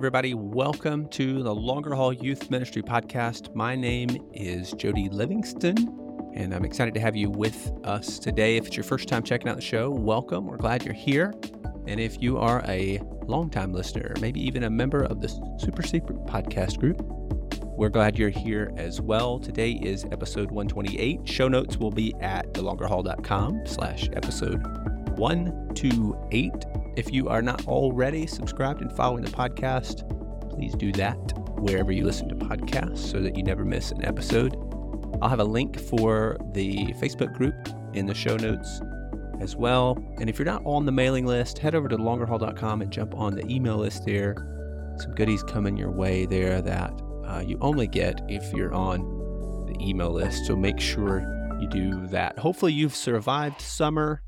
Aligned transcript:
Everybody. 0.00 0.32
Welcome 0.32 1.08
to 1.08 1.42
the 1.42 1.54
Longer 1.54 1.94
Haul 1.94 2.14
Youth 2.14 2.50
Ministry 2.50 2.80
Podcast. 2.80 3.54
My 3.54 3.76
name 3.76 4.08
is 4.32 4.72
Jody 4.72 5.10
Livingston, 5.10 5.76
and 6.34 6.54
I'm 6.54 6.64
excited 6.64 6.94
to 6.94 7.00
have 7.00 7.14
you 7.14 7.28
with 7.28 7.70
us 7.84 8.18
today. 8.18 8.56
If 8.56 8.68
it's 8.68 8.76
your 8.78 8.84
first 8.84 9.08
time 9.08 9.22
checking 9.22 9.50
out 9.50 9.56
the 9.56 9.62
show, 9.62 9.90
welcome. 9.90 10.46
We're 10.46 10.56
glad 10.56 10.86
you're 10.86 10.94
here. 10.94 11.34
And 11.86 12.00
if 12.00 12.22
you 12.22 12.38
are 12.38 12.64
a 12.66 12.98
longtime 13.26 13.74
listener, 13.74 14.14
maybe 14.22 14.40
even 14.40 14.64
a 14.64 14.70
member 14.70 15.02
of 15.02 15.20
the 15.20 15.28
Super 15.58 15.82
Secret 15.82 16.16
Podcast 16.24 16.78
group, 16.78 17.02
we're 17.76 17.90
glad 17.90 18.18
you're 18.18 18.30
here 18.30 18.72
as 18.78 19.02
well. 19.02 19.38
Today 19.38 19.72
is 19.72 20.06
episode 20.06 20.50
128. 20.50 21.28
Show 21.28 21.48
notes 21.48 21.76
will 21.76 21.90
be 21.90 22.14
at 22.22 22.50
thelongerhaul.com 22.54 23.66
slash 23.66 24.08
episode 24.14 24.62
128. 25.18 26.69
If 26.96 27.12
you 27.12 27.28
are 27.28 27.42
not 27.42 27.66
already 27.66 28.26
subscribed 28.26 28.82
and 28.82 28.92
following 28.92 29.22
the 29.22 29.30
podcast, 29.30 30.08
please 30.50 30.74
do 30.74 30.92
that 30.92 31.16
wherever 31.58 31.92
you 31.92 32.04
listen 32.04 32.28
to 32.28 32.34
podcasts 32.34 32.98
so 32.98 33.20
that 33.20 33.36
you 33.36 33.42
never 33.42 33.64
miss 33.64 33.90
an 33.92 34.04
episode. 34.04 34.56
I'll 35.22 35.28
have 35.28 35.40
a 35.40 35.44
link 35.44 35.78
for 35.78 36.36
the 36.52 36.86
Facebook 36.94 37.32
group 37.34 37.54
in 37.94 38.06
the 38.06 38.14
show 38.14 38.36
notes 38.36 38.80
as 39.40 39.56
well. 39.56 40.02
And 40.18 40.28
if 40.28 40.38
you're 40.38 40.46
not 40.46 40.62
on 40.64 40.86
the 40.86 40.92
mailing 40.92 41.26
list, 41.26 41.58
head 41.58 41.74
over 41.74 41.88
to 41.88 41.96
longerhaul.com 41.96 42.82
and 42.82 42.90
jump 42.90 43.14
on 43.14 43.34
the 43.34 43.46
email 43.46 43.76
list 43.76 44.04
there. 44.04 44.34
Some 44.98 45.14
goodies 45.14 45.42
coming 45.42 45.76
your 45.76 45.90
way 45.90 46.26
there 46.26 46.60
that 46.60 46.92
uh, 47.26 47.42
you 47.46 47.56
only 47.60 47.86
get 47.86 48.20
if 48.28 48.52
you're 48.52 48.74
on 48.74 49.66
the 49.66 49.76
email 49.86 50.10
list. 50.10 50.46
So 50.46 50.56
make 50.56 50.80
sure 50.80 51.20
you 51.60 51.68
do 51.68 52.06
that. 52.08 52.38
Hopefully, 52.38 52.72
you've 52.72 52.96
survived 52.96 53.60
summer. 53.60 54.22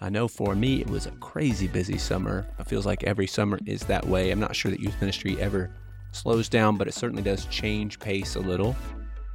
I 0.00 0.10
know 0.10 0.28
for 0.28 0.54
me, 0.54 0.80
it 0.80 0.88
was 0.88 1.06
a 1.06 1.10
crazy 1.12 1.66
busy 1.66 1.98
summer. 1.98 2.46
It 2.58 2.68
feels 2.68 2.86
like 2.86 3.02
every 3.02 3.26
summer 3.26 3.58
is 3.66 3.80
that 3.82 4.06
way. 4.06 4.30
I'm 4.30 4.38
not 4.38 4.54
sure 4.54 4.70
that 4.70 4.78
youth 4.78 4.94
ministry 5.00 5.40
ever 5.40 5.70
slows 6.12 6.48
down, 6.48 6.76
but 6.76 6.86
it 6.86 6.94
certainly 6.94 7.22
does 7.22 7.46
change 7.46 7.98
pace 7.98 8.36
a 8.36 8.40
little. 8.40 8.76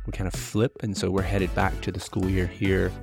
We 0.06 0.14
kind 0.14 0.28
of 0.28 0.34
flip, 0.34 0.78
and 0.82 0.96
so 0.96 1.12
we're 1.12 1.22
headed 1.22 1.54
back 1.54 1.80
to 1.82 1.92
the 1.92 2.00
school 2.00 2.30
year 2.30 2.48
here. 2.48 2.94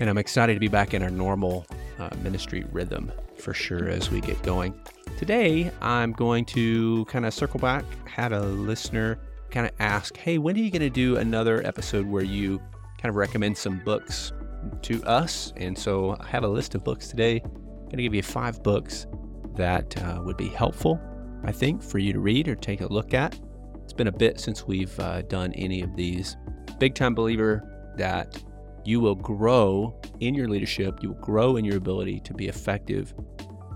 And 0.00 0.10
I'm 0.10 0.18
excited 0.18 0.52
to 0.52 0.60
be 0.60 0.68
back 0.68 0.92
in 0.92 1.02
our 1.02 1.10
normal 1.10 1.66
uh, 1.98 2.10
ministry 2.22 2.66
rhythm 2.72 3.10
for 3.38 3.54
sure 3.54 3.88
as 3.88 4.10
we 4.10 4.20
get 4.20 4.42
going. 4.42 4.78
Today, 5.16 5.70
I'm 5.80 6.12
going 6.12 6.44
to 6.46 7.06
kind 7.06 7.24
of 7.24 7.32
circle 7.32 7.58
back. 7.58 7.84
Had 8.06 8.32
a 8.32 8.40
listener 8.40 9.18
kind 9.50 9.66
of 9.66 9.72
ask, 9.78 10.14
Hey, 10.16 10.36
when 10.36 10.56
are 10.56 10.60
you 10.60 10.70
going 10.70 10.80
to 10.82 10.90
do 10.90 11.16
another 11.16 11.66
episode 11.66 12.06
where 12.06 12.24
you 12.24 12.58
kind 12.98 13.08
of 13.08 13.16
recommend 13.16 13.56
some 13.56 13.80
books 13.82 14.32
to 14.82 15.02
us? 15.04 15.52
And 15.56 15.76
so 15.76 16.16
I 16.20 16.26
have 16.26 16.44
a 16.44 16.48
list 16.48 16.74
of 16.74 16.84
books 16.84 17.08
today. 17.08 17.40
I'm 17.44 17.50
going 17.84 17.98
to 17.98 18.02
give 18.02 18.14
you 18.14 18.22
five 18.22 18.62
books 18.62 19.06
that 19.54 20.00
uh, 20.02 20.20
would 20.24 20.36
be 20.36 20.48
helpful, 20.48 21.00
I 21.44 21.52
think, 21.52 21.82
for 21.82 21.98
you 21.98 22.12
to 22.12 22.20
read 22.20 22.48
or 22.48 22.54
take 22.54 22.80
a 22.80 22.86
look 22.86 23.14
at. 23.14 23.38
It's 23.82 23.92
been 23.92 24.08
a 24.08 24.12
bit 24.12 24.40
since 24.40 24.66
we've 24.66 24.98
uh, 25.00 25.22
done 25.22 25.52
any 25.54 25.82
of 25.82 25.94
these. 25.96 26.36
Big 26.78 26.94
time 26.94 27.14
believer 27.14 27.94
that 27.96 28.42
you 28.84 29.00
will 29.00 29.14
grow 29.14 29.98
in 30.20 30.34
your 30.34 30.48
leadership, 30.48 31.02
you 31.02 31.10
will 31.10 31.20
grow 31.20 31.56
in 31.56 31.64
your 31.64 31.76
ability 31.76 32.20
to 32.20 32.34
be 32.34 32.48
effective 32.48 33.14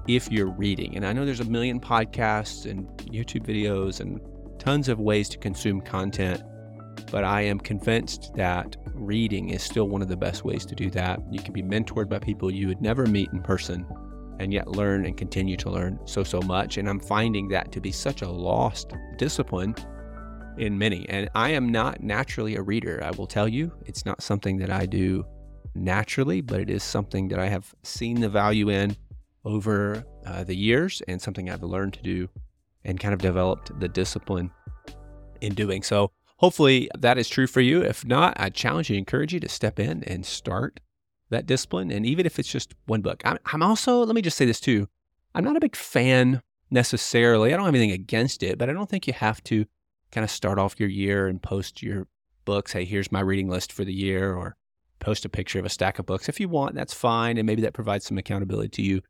if 0.07 0.31
you're 0.31 0.51
reading. 0.51 0.97
And 0.97 1.07
I 1.07 1.13
know 1.13 1.25
there's 1.25 1.41
a 1.41 1.45
million 1.45 1.81
podcasts 1.81 2.69
and 2.71 2.89
YouTube 2.99 3.47
videos 3.47 4.01
and 4.01 4.21
tons 4.59 4.89
of 4.89 5.01
ways 5.01 5.29
to 5.31 5.39
consume 5.39 5.81
content, 5.81 6.43
but 7.11 7.25
I 7.25 7.43
am 7.43 7.59
convinced 7.59 8.33
that 8.37 8.77
reading 8.95 9.51
is 9.51 9.63
still 9.63 9.89
one 9.89 10.03
of 10.03 10.09
the 10.09 10.17
best 10.17 10.45
ways 10.45 10.65
to 10.67 10.75
do 10.75 10.91
that. 10.91 11.21
You 11.31 11.41
can 11.41 11.53
be 11.53 11.63
mentored 11.63 12.09
by 12.09 12.19
people 12.19 12.51
you 12.51 12.69
would 12.69 12.81
never 12.81 13.07
meet 13.07 13.31
in 13.33 13.43
person 13.43 13.87
and 14.39 14.53
yet 14.53 14.69
learn 14.69 15.05
and 15.05 15.17
continue 15.17 15.57
to 15.59 15.71
learn 15.71 15.99
so, 16.07 16.25
so 16.25 16.41
much. 16.41 16.79
And 16.79 16.89
I'm 16.89 17.01
finding 17.01 17.49
that 17.49 17.73
to 17.73 17.81
be 17.81 17.93
such 17.93 18.23
a 18.23 18.29
lost 18.29 18.93
discipline 19.19 19.75
in 20.57 20.79
many. 20.79 21.09
And 21.09 21.29
I 21.35 21.51
am 21.51 21.71
not 21.71 22.03
naturally 22.03 22.57
a 22.57 22.63
reader, 22.63 23.03
I 23.05 23.11
will 23.11 23.27
tell 23.27 23.49
you. 23.49 23.73
It's 23.87 24.07
not 24.07 24.23
something 24.23 24.57
that 24.59 24.71
I 24.71 24.87
do 24.87 25.25
naturally, 25.75 26.41
but 26.41 26.61
it 26.61 26.71
is 26.71 26.83
something 26.83 27.29
that 27.29 27.39
I 27.39 27.49
have 27.49 27.75
seen 27.83 28.21
the 28.21 28.29
value 28.29 28.71
in 28.71 28.97
over 29.45 30.05
uh, 30.27 30.45
the 30.45 30.57
years 30.57 31.03
and 31.09 31.21
something 31.21 31.51
I've 31.51 31.63
learned 31.63 31.95
to 31.95 32.03
do 32.03 32.29
and 32.85 32.99
kind 32.99 33.15
of 33.15 33.21
developed 33.21 33.79
the 33.79 33.89
discipline 33.89 34.51
in 35.41 35.55
doing. 35.55 35.83
So 35.83 36.11
hopefully 36.41 36.89
that 36.99 37.19
is 37.19 37.29
true 37.29 37.47
for 37.47 37.61
you. 37.61 37.83
If 37.83 38.05
not, 38.05 38.35
I 38.39 38.49
challenge 38.49 38.89
you, 38.89 38.97
encourage 38.97 39.35
you 39.35 39.41
to 39.41 39.49
step 39.49 39.79
in 39.79 40.03
and 40.05 40.25
start 40.25 40.81
that 41.29 41.47
discipline. 41.47 41.91
And 41.91 42.07
even 42.07 42.25
if 42.25 42.39
it's 42.39 42.51
just 42.51 42.75
one 42.87 43.03
book, 43.03 43.23
I'm, 43.27 43.39
I'm 43.53 43.63
also, 43.63 44.05
let 44.05 44.15
me 44.15 44.23
just 44.23 44.39
say 44.39 44.47
this 44.47 44.59
too. 44.59 44.89
I'm 45.35 45.45
not 45.45 45.57
a 45.57 45.61
big 45.61 45.77
fan 45.77 46.43
necessarily. 46.71 47.53
I 47.53 47.57
don't 47.57 47.67
have 47.67 47.75
anything 47.75 47.93
against 47.93 48.43
it, 48.43 48.57
but 48.57 48.71
I 48.71 48.73
don't 48.73 48.89
think 48.89 49.07
you 49.07 49.13
have 49.13 49.45
to 49.45 49.67
kind 50.11 50.25
of 50.25 50.31
start 50.31 50.59
off 50.59 50.81
your 50.81 50.89
year 50.89 51.29
and 51.29 51.43
post 51.43 51.83
your 51.83 52.07
books. 52.47 52.73
Hey, 52.73 52.85
here's 52.85 53.13
my 53.13 53.21
reading 53.21 53.49
list 53.49 53.71
for 53.71 53.85
the 53.85 53.93
year, 53.93 54.35
or 54.35 54.57
post 54.99 55.25
a 55.25 55.29
picture 55.29 55.59
of 55.59 55.67
a 55.67 55.71
stack 55.71 55.99
of 55.99 56.07
books. 56.07 56.29
If 56.29 56.41
you 56.41 56.49
want, 56.49 56.75
that's 56.75 56.95
fine. 56.95 57.37
And 57.37 57.47
maybe 57.47 57.63
that 57.63 57.75
provides 57.75 58.07
some 58.07 58.19
accountability 58.19 58.71
to 58.71 58.83
you. 58.83 59.03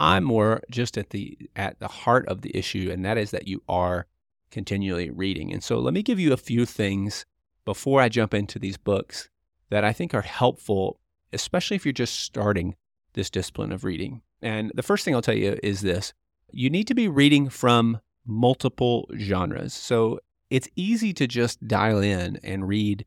I'm 0.00 0.24
more 0.24 0.62
just 0.68 0.98
at 0.98 1.10
the 1.10 1.38
at 1.54 1.78
the 1.78 1.88
heart 1.88 2.26
of 2.28 2.42
the 2.42 2.56
issue, 2.56 2.90
and 2.92 3.04
that 3.04 3.18
is 3.18 3.30
that 3.30 3.46
you 3.46 3.62
are 3.68 4.06
continually 4.52 5.10
reading. 5.10 5.52
And 5.52 5.64
so 5.64 5.78
let 5.78 5.94
me 5.94 6.02
give 6.02 6.20
you 6.20 6.32
a 6.32 6.36
few 6.36 6.64
things 6.64 7.26
before 7.64 8.00
I 8.00 8.08
jump 8.08 8.34
into 8.34 8.58
these 8.58 8.76
books 8.76 9.28
that 9.70 9.84
I 9.84 9.92
think 9.92 10.14
are 10.14 10.22
helpful, 10.22 11.00
especially 11.32 11.76
if 11.76 11.84
you're 11.84 11.92
just 11.92 12.20
starting 12.20 12.76
this 13.14 13.30
discipline 13.30 13.72
of 13.72 13.84
reading. 13.84 14.22
And 14.40 14.70
the 14.74 14.82
first 14.82 15.04
thing 15.04 15.14
I'll 15.14 15.22
tell 15.22 15.34
you 15.34 15.58
is 15.62 15.80
this 15.80 16.12
you 16.50 16.68
need 16.68 16.86
to 16.86 16.94
be 16.94 17.08
reading 17.08 17.48
from 17.48 18.00
multiple 18.26 19.08
genres. 19.16 19.72
So 19.72 20.20
it's 20.50 20.68
easy 20.76 21.14
to 21.14 21.26
just 21.26 21.66
dial 21.66 22.00
in 22.00 22.38
and 22.42 22.68
read 22.68 23.06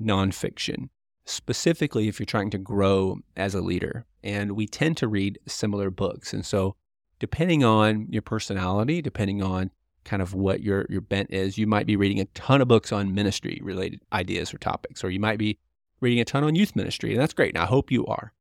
nonfiction, 0.00 0.88
specifically 1.26 2.08
if 2.08 2.18
you're 2.18 2.24
trying 2.24 2.50
to 2.50 2.58
grow 2.58 3.18
as 3.36 3.54
a 3.54 3.60
leader. 3.60 4.06
And 4.24 4.52
we 4.52 4.66
tend 4.66 4.96
to 4.98 5.08
read 5.08 5.38
similar 5.46 5.90
books. 5.90 6.32
And 6.32 6.46
so, 6.46 6.76
depending 7.18 7.62
on 7.64 8.06
your 8.08 8.22
personality, 8.22 9.02
depending 9.02 9.42
on 9.42 9.70
kind 10.08 10.22
of 10.22 10.32
what 10.32 10.62
your, 10.62 10.86
your 10.88 11.02
bent 11.02 11.30
is, 11.30 11.58
you 11.58 11.66
might 11.66 11.86
be 11.86 11.96
reading 11.96 12.18
a 12.18 12.24
ton 12.26 12.62
of 12.62 12.68
books 12.68 12.92
on 12.92 13.14
ministry 13.14 13.60
related 13.62 14.00
ideas 14.12 14.54
or 14.54 14.58
topics, 14.58 15.04
or 15.04 15.10
you 15.10 15.20
might 15.20 15.38
be 15.38 15.58
reading 16.00 16.18
a 16.18 16.24
ton 16.24 16.44
on 16.44 16.54
youth 16.54 16.74
ministry. 16.74 17.12
And 17.12 17.20
that's 17.20 17.34
great. 17.34 17.54
And 17.54 17.62
I 17.62 17.66
hope 17.66 17.92
you 17.92 18.06
are. 18.06 18.32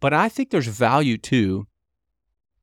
But 0.00 0.12
I 0.12 0.28
think 0.28 0.50
there's 0.50 0.66
value 0.66 1.16
too 1.16 1.68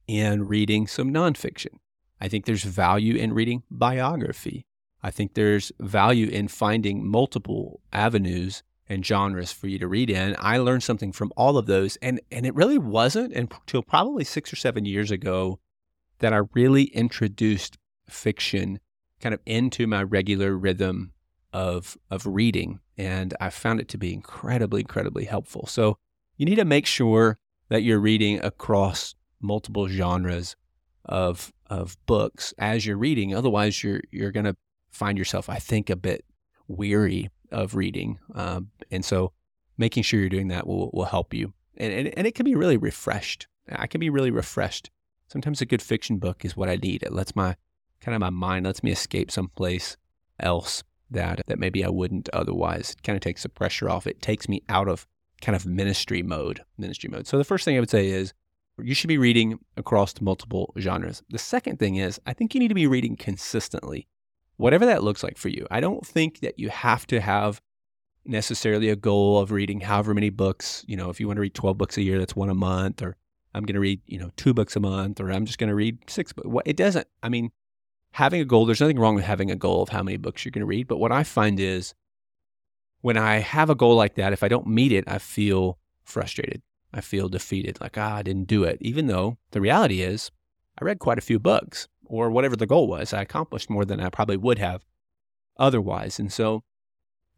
in 0.08 0.46
reading 0.48 0.88
some 0.88 1.14
nonfiction. 1.14 1.80
I 2.20 2.28
think 2.28 2.46
there's 2.46 2.64
value 2.64 3.16
in 3.16 3.32
reading 3.34 3.64
biography. 3.72 4.66
I 5.02 5.12
think 5.12 5.34
there's 5.34 5.72
value 5.80 6.28
in 6.28 6.50
finding 6.50 7.08
multiple 7.08 7.80
avenues 7.94 8.64
and 8.90 9.06
genres 9.06 9.54
for 9.54 9.68
you 9.68 9.80
to 9.80 9.88
read 9.88 10.10
in. 10.10 10.36
I 10.38 10.58
learned 10.58 10.84
something 10.84 11.14
from 11.14 11.32
all 11.38 11.58
of 11.58 11.68
those. 11.68 11.96
And, 12.02 12.20
and 12.30 12.46
it 12.46 12.56
really 12.56 12.78
wasn't 12.78 13.34
until 13.34 13.84
probably 13.84 14.26
six 14.26 14.52
or 14.52 14.58
seven 14.58 14.84
years 14.84 15.12
ago 15.12 15.60
that 16.18 16.34
I 16.34 16.42
really 16.54 16.86
introduced 16.86 17.78
fiction 18.12 18.80
kind 19.20 19.34
of 19.34 19.42
into 19.46 19.88
my 19.88 20.04
regular 20.04 20.58
rhythm 20.58 21.14
of, 21.52 21.98
of 22.10 22.26
reading. 22.26 22.80
And 22.98 23.34
I 23.40 23.50
found 23.50 23.80
it 23.80 23.88
to 23.90 23.98
be 23.98 24.14
incredibly, 24.14 24.82
incredibly 24.82 25.26
helpful. 25.26 25.66
So 25.68 25.98
you 26.38 26.46
need 26.46 26.56
to 26.56 26.66
make 26.66 26.86
sure 26.86 27.38
that 27.70 27.84
you're 27.84 28.00
reading 28.00 28.44
across 28.44 29.16
multiple 29.42 29.88
genres 29.88 30.56
of 31.06 31.52
of 31.70 31.98
books 32.06 32.54
as 32.58 32.86
you're 32.86 32.98
reading. 32.98 33.34
Otherwise, 33.34 33.84
you're 33.84 34.02
you're 34.12 34.32
going 34.32 34.46
to 34.46 34.56
find 34.90 35.18
yourself, 35.18 35.50
I 35.50 35.58
think, 35.58 35.90
a 35.90 35.96
bit 35.96 36.26
weary 36.68 37.30
of 37.52 37.76
reading. 37.76 38.20
Um, 38.36 38.70
and 38.92 39.04
so, 39.04 39.34
making 39.78 40.04
sure 40.04 40.20
you're 40.20 40.30
doing 40.30 40.50
that 40.50 40.68
will 40.68 40.90
will 40.94 41.06
help 41.06 41.34
you. 41.34 41.54
And, 41.78 41.94
and 41.94 42.18
and 42.18 42.28
it 42.28 42.36
can 42.36 42.44
be 42.44 42.56
really 42.56 42.78
refreshed. 42.78 43.48
I 43.70 43.88
can 43.88 44.00
be 44.00 44.10
really 44.10 44.32
refreshed. 44.32 44.90
Sometimes 45.28 45.62
a 45.62 45.66
good 45.66 45.82
fiction 45.82 46.18
book 46.18 46.44
is 46.44 46.58
what 46.58 46.70
I 46.70 46.76
need. 46.76 47.04
It 47.04 47.14
lets 47.14 47.36
my 47.36 47.56
kind 48.02 48.16
of 48.16 48.22
my 48.22 48.30
mind 48.30 48.66
lets 48.66 48.84
me 48.84 48.92
escape 48.92 49.32
someplace 49.32 49.98
else 50.40 50.84
that 51.12 51.42
that 51.48 51.60
maybe 51.60 51.84
I 51.84 51.90
wouldn't 51.90 52.30
otherwise. 52.34 52.92
It 52.92 53.04
kind 53.04 53.16
of 53.16 53.22
takes 53.22 53.44
the 53.44 53.50
pressure 53.50 53.90
off. 53.90 54.08
It 54.08 54.22
takes 54.22 54.48
me 54.48 54.62
out 54.70 54.88
of 54.88 55.08
kind 55.42 55.56
of 55.56 55.66
ministry 55.66 56.22
mode. 56.22 56.62
Ministry 56.78 57.10
mode. 57.10 57.28
So 57.28 57.38
the 57.38 57.44
first 57.44 57.66
thing 57.66 57.76
I 57.76 57.80
would 57.80 57.90
say 57.90 58.08
is 58.08 58.34
you 58.82 58.94
should 58.94 59.08
be 59.08 59.18
reading 59.18 59.60
across 59.78 60.20
multiple 60.22 60.74
genres. 60.78 61.24
The 61.30 61.38
second 61.38 61.80
thing 61.80 61.96
is, 61.96 62.20
I 62.26 62.34
think 62.34 62.54
you 62.54 62.60
need 62.60 62.70
to 62.70 62.76
be 62.76 62.88
reading 62.88 63.16
consistently, 63.16 64.08
whatever 64.58 64.86
that 64.86 65.04
looks 65.04 65.24
like 65.24 65.38
for 65.38 65.50
you. 65.50 65.68
I 65.70 65.80
don't 65.80 66.06
think 66.06 66.40
that 66.42 66.60
you 66.60 66.70
have 66.70 67.06
to 67.08 67.20
have 67.20 67.62
necessarily 68.26 68.90
a 68.90 68.96
goal 68.96 69.40
of 69.40 69.52
reading 69.52 69.82
however 69.82 70.14
many 70.14 70.30
books. 70.30 70.86
You 70.88 70.98
know, 70.98 71.10
if 71.10 71.20
you 71.20 71.28
want 71.28 71.38
to 71.38 71.42
read 71.42 71.56
12 71.56 71.78
books 71.78 71.98
a 71.98 72.02
year, 72.02 72.20
that's 72.20 72.36
one 72.36 72.50
a 72.50 72.56
month, 72.56 73.02
or 73.02 73.18
I'm 73.54 73.64
going 73.64 73.76
to 73.76 73.82
read, 73.82 74.02
you 74.06 74.20
know, 74.20 74.32
two 74.38 74.54
books 74.54 74.76
a 74.76 74.80
month, 74.80 75.20
or 75.20 75.32
I'm 75.32 75.46
just 75.46 75.58
going 75.58 75.70
to 75.70 75.76
read 75.76 75.98
six 76.10 76.32
books. 76.34 76.48
It 76.66 76.78
doesn't, 76.78 77.08
I 77.24 77.30
mean, 77.30 77.52
having 78.12 78.42
a 78.42 78.46
goal, 78.46 78.66
there's 78.66 78.82
nothing 78.82 79.00
wrong 79.00 79.16
with 79.16 79.26
having 79.26 79.52
a 79.52 79.56
goal 79.56 79.82
of 79.84 79.90
how 79.90 80.04
many 80.04 80.18
books 80.18 80.44
you're 80.44 80.52
going 80.52 80.62
to 80.62 80.66
read. 80.66 80.88
But 80.88 80.98
what 80.98 81.12
I 81.12 81.24
find 81.24 81.60
is 81.60 81.94
when 83.02 83.18
I 83.18 83.38
have 83.38 83.70
a 83.70 83.76
goal 83.76 83.96
like 83.96 84.16
that, 84.16 84.34
if 84.34 84.44
I 84.44 84.48
don't 84.48 84.68
meet 84.68 84.92
it, 84.92 85.06
I 85.08 85.20
feel 85.20 85.78
frustrated. 86.04 86.62
I 86.92 87.02
feel 87.02 87.30
defeated, 87.30 87.80
like, 87.80 87.98
ah, 87.98 88.16
I 88.16 88.24
didn't 88.24 88.48
do 88.48 88.64
it. 88.64 88.80
Even 88.82 89.08
though 89.08 89.38
the 89.52 89.62
reality 89.62 90.02
is, 90.02 90.32
I 90.80 90.86
read 90.86 91.00
quite 91.00 91.20
a 91.20 91.22
few 91.22 91.40
books 91.40 91.88
or 92.06 92.32
whatever 92.32 92.56
the 92.56 92.66
goal 92.66 92.88
was. 92.88 93.14
I 93.14 93.22
accomplished 93.22 93.70
more 93.70 93.86
than 93.86 94.00
I 94.00 94.10
probably 94.10 94.38
would 94.38 94.58
have 94.58 94.84
otherwise. 95.58 96.20
And 96.20 96.34
so, 96.34 96.64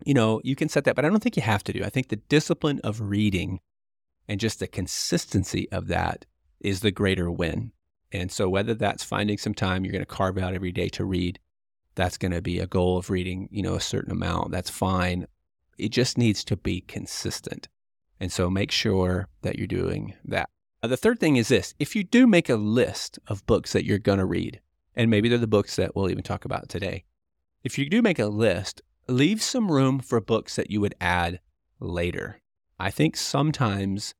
you 0.06 0.14
know, 0.14 0.40
you 0.44 0.56
can 0.56 0.70
set 0.70 0.86
that, 0.86 0.96
but 0.96 1.04
I 1.04 1.10
don't 1.10 1.22
think 1.22 1.36
you 1.36 1.42
have 1.42 1.64
to 1.66 1.74
do. 1.74 1.84
I 1.84 1.90
think 1.90 2.08
the 2.08 2.16
discipline 2.16 2.80
of 2.84 3.02
reading 3.02 3.60
and 4.28 4.40
just 4.40 4.60
the 4.60 4.68
consistency 4.68 5.70
of 5.72 5.88
that 5.88 6.26
is 6.62 6.80
the 6.80 6.92
greater 6.92 7.30
win. 7.30 7.74
And 8.12 8.32
so, 8.32 8.50
whether 8.50 8.74
that's 8.74 9.04
finding 9.04 9.38
some 9.38 9.54
time 9.54 9.86
you're 9.86 9.92
going 9.92 10.02
to 10.02 10.06
carve 10.06 10.38
out 10.38 10.54
every 10.54 10.72
day 10.72 10.90
to 10.90 11.06
read, 11.06 11.40
that's 11.96 12.18
going 12.18 12.32
to 12.32 12.42
be 12.42 12.60
a 12.60 12.68
goal 12.68 12.98
of 12.98 13.10
reading, 13.10 13.48
you 13.52 13.62
know, 13.62 13.76
a 13.76 13.82
certain 13.82 14.12
amount. 14.12 14.52
That's 14.52 14.70
fine. 14.70 15.28
It 15.78 15.90
just 15.90 16.18
needs 16.18 16.44
to 16.46 16.58
be 16.58 16.82
consistent. 16.82 17.68
And 18.20 18.32
so, 18.32 18.50
make 18.50 18.72
sure 18.72 19.30
that 19.42 19.58
you're 19.58 19.68
doing 19.68 20.16
that. 20.26 20.50
Uh, 20.84 20.88
the 20.88 20.98
third 20.98 21.20
thing 21.20 21.36
is 21.36 21.48
this 21.48 21.74
if 21.80 21.96
you 21.96 22.04
do 22.04 22.28
make 22.28 22.50
a 22.50 22.56
list 22.56 23.20
of 23.28 23.46
books 23.46 23.74
that 23.74 23.86
you're 23.86 23.98
going 23.98 24.20
to 24.20 24.26
read, 24.26 24.60
and 24.96 25.10
maybe 25.10 25.30
they're 25.30 25.38
the 25.38 25.48
books 25.48 25.76
that 25.76 25.96
we'll 25.96 26.10
even 26.10 26.24
talk 26.24 26.46
about 26.46 26.70
today, 26.70 27.06
if 27.64 27.78
you 27.78 27.90
do 27.90 28.02
make 28.02 28.20
a 28.20 28.26
list, 28.26 28.82
leave 29.08 29.42
some 29.42 29.72
room 29.72 30.00
for 30.00 30.20
books 30.20 30.56
that 30.56 30.72
you 30.72 30.82
would 30.82 30.96
add 31.00 31.40
later. 31.80 32.42
I 32.80 32.90
think 32.90 33.16
sometimes 33.16 34.16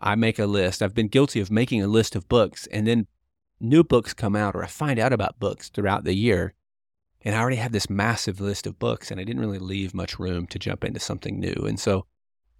I 0.00 0.14
make 0.14 0.38
a 0.38 0.46
list. 0.46 0.82
I've 0.82 0.94
been 0.94 1.08
guilty 1.08 1.40
of 1.40 1.50
making 1.50 1.82
a 1.82 1.86
list 1.88 2.16
of 2.16 2.28
books 2.28 2.66
and 2.68 2.86
then 2.86 3.06
new 3.60 3.84
books 3.84 4.14
come 4.14 4.34
out 4.34 4.56
or 4.56 4.64
I 4.64 4.66
find 4.66 4.98
out 4.98 5.12
about 5.12 5.38
books 5.38 5.68
throughout 5.68 6.04
the 6.04 6.14
year. 6.14 6.54
And 7.22 7.34
I 7.34 7.40
already 7.40 7.56
have 7.56 7.72
this 7.72 7.90
massive 7.90 8.40
list 8.40 8.66
of 8.66 8.78
books 8.78 9.10
and 9.10 9.20
I 9.20 9.24
didn't 9.24 9.42
really 9.42 9.58
leave 9.58 9.92
much 9.92 10.18
room 10.18 10.46
to 10.48 10.58
jump 10.58 10.84
into 10.84 11.00
something 11.00 11.38
new. 11.38 11.66
And 11.66 11.78
so, 11.78 12.06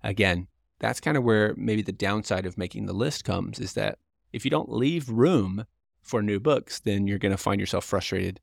again, 0.05 0.49
that's 0.81 1.01
kind 1.01 1.17
of 1.17 1.25
where 1.25 1.55
maybe 1.57 1.81
the 1.81 1.93
downside 1.93 2.45
of 2.45 2.59
making 2.59 2.85
the 2.85 2.93
list 2.93 3.25
comes 3.25 3.59
is 3.59 3.73
that 3.73 3.99
if 4.33 4.45
you 4.45 4.51
don't 4.51 4.71
leave 4.71 5.09
room 5.09 5.65
for 6.03 6.23
new 6.23 6.41
books, 6.41 6.81
then 6.81 7.07
you're 7.07 7.19
going 7.19 7.33
to 7.33 7.39
find 7.39 7.59
yourself 7.59 7.85
frustrated 7.85 8.41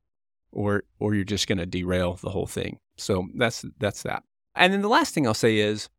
or 0.52 0.84
or 1.00 1.14
you're 1.14 1.24
just 1.24 1.48
going 1.48 1.58
to 1.58 1.66
derail 1.66 2.16
the 2.16 2.30
whole 2.30 2.48
thing. 2.48 2.80
So 2.96 3.28
that's 3.36 3.64
that's 3.80 4.04
that. 4.04 4.24
And 4.56 4.74
then 4.74 4.82
the 4.82 4.90
last 4.90 5.14
thing 5.14 5.28
I'll 5.28 5.34
say 5.34 5.58
is 5.58 5.90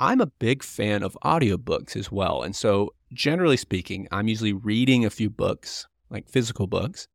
I'm 0.00 0.20
a 0.20 0.26
big 0.26 0.62
fan 0.62 1.02
of 1.02 1.16
audiobooks 1.24 1.96
as 1.96 2.10
well. 2.10 2.42
And 2.42 2.54
so, 2.54 2.94
generally 3.12 3.56
speaking, 3.56 4.08
I'm 4.10 4.28
usually 4.28 4.52
reading 4.52 5.04
a 5.04 5.10
few 5.10 5.30
books, 5.30 5.86
like 6.10 6.28
physical 6.28 6.66
books, 6.66 7.06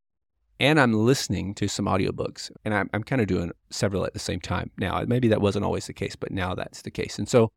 and 0.60 0.80
I'm 0.80 0.94
listening 0.94 1.56
to 1.56 1.68
some 1.68 1.86
audiobooks. 1.86 2.52
And 2.66 2.74
I'm, 2.74 2.90
I'm 2.94 3.04
kind 3.04 3.22
of 3.22 3.28
doing 3.28 3.52
several 3.70 4.06
at 4.06 4.14
the 4.14 4.20
same 4.20 4.40
time 4.40 4.72
now. 4.78 5.04
Maybe 5.08 5.28
that 5.30 5.42
wasn't 5.42 5.66
always 5.66 5.88
the 5.88 5.94
case, 5.94 6.16
but 6.16 6.32
now 6.32 6.56
that's 6.56 6.82
the 6.82 6.92
case. 6.92 7.18
And 7.18 7.28
so, 7.28 7.52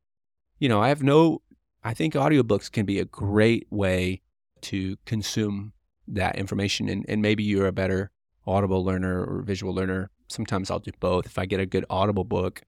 you 0.58 0.68
know, 0.68 0.80
I 0.80 0.88
have 0.88 1.02
no, 1.02 1.42
I 1.82 1.94
think 1.94 2.14
audiobooks 2.14 2.70
can 2.70 2.86
be 2.86 2.98
a 2.98 3.04
great 3.04 3.66
way 3.70 4.22
to 4.62 4.96
consume 5.06 5.72
that 6.08 6.36
information. 6.36 6.88
And, 6.88 7.04
and 7.08 7.22
maybe 7.22 7.42
you're 7.42 7.66
a 7.66 7.72
better 7.72 8.10
audible 8.46 8.84
learner 8.84 9.24
or 9.24 9.42
visual 9.42 9.74
learner. 9.74 10.10
Sometimes 10.28 10.70
I'll 10.70 10.78
do 10.78 10.92
both. 11.00 11.26
If 11.26 11.38
I 11.38 11.46
get 11.46 11.60
a 11.60 11.66
good 11.66 11.84
audible 11.90 12.24
book 12.24 12.62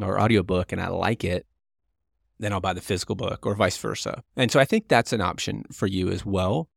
or 0.00 0.20
audiobook 0.20 0.72
and 0.72 0.80
I 0.80 0.88
like 0.88 1.24
it, 1.24 1.46
then 2.42 2.52
I'll 2.52 2.60
buy 2.60 2.72
the 2.72 2.80
physical 2.80 3.14
book 3.14 3.46
or 3.46 3.54
vice 3.54 3.76
versa. 3.76 4.22
And 4.36 4.50
so 4.50 4.58
I 4.58 4.64
think 4.64 4.88
that's 4.88 5.12
an 5.12 5.20
option 5.20 5.64
for 5.72 5.86
you 5.86 6.08
as 6.08 6.26
well. 6.26 6.68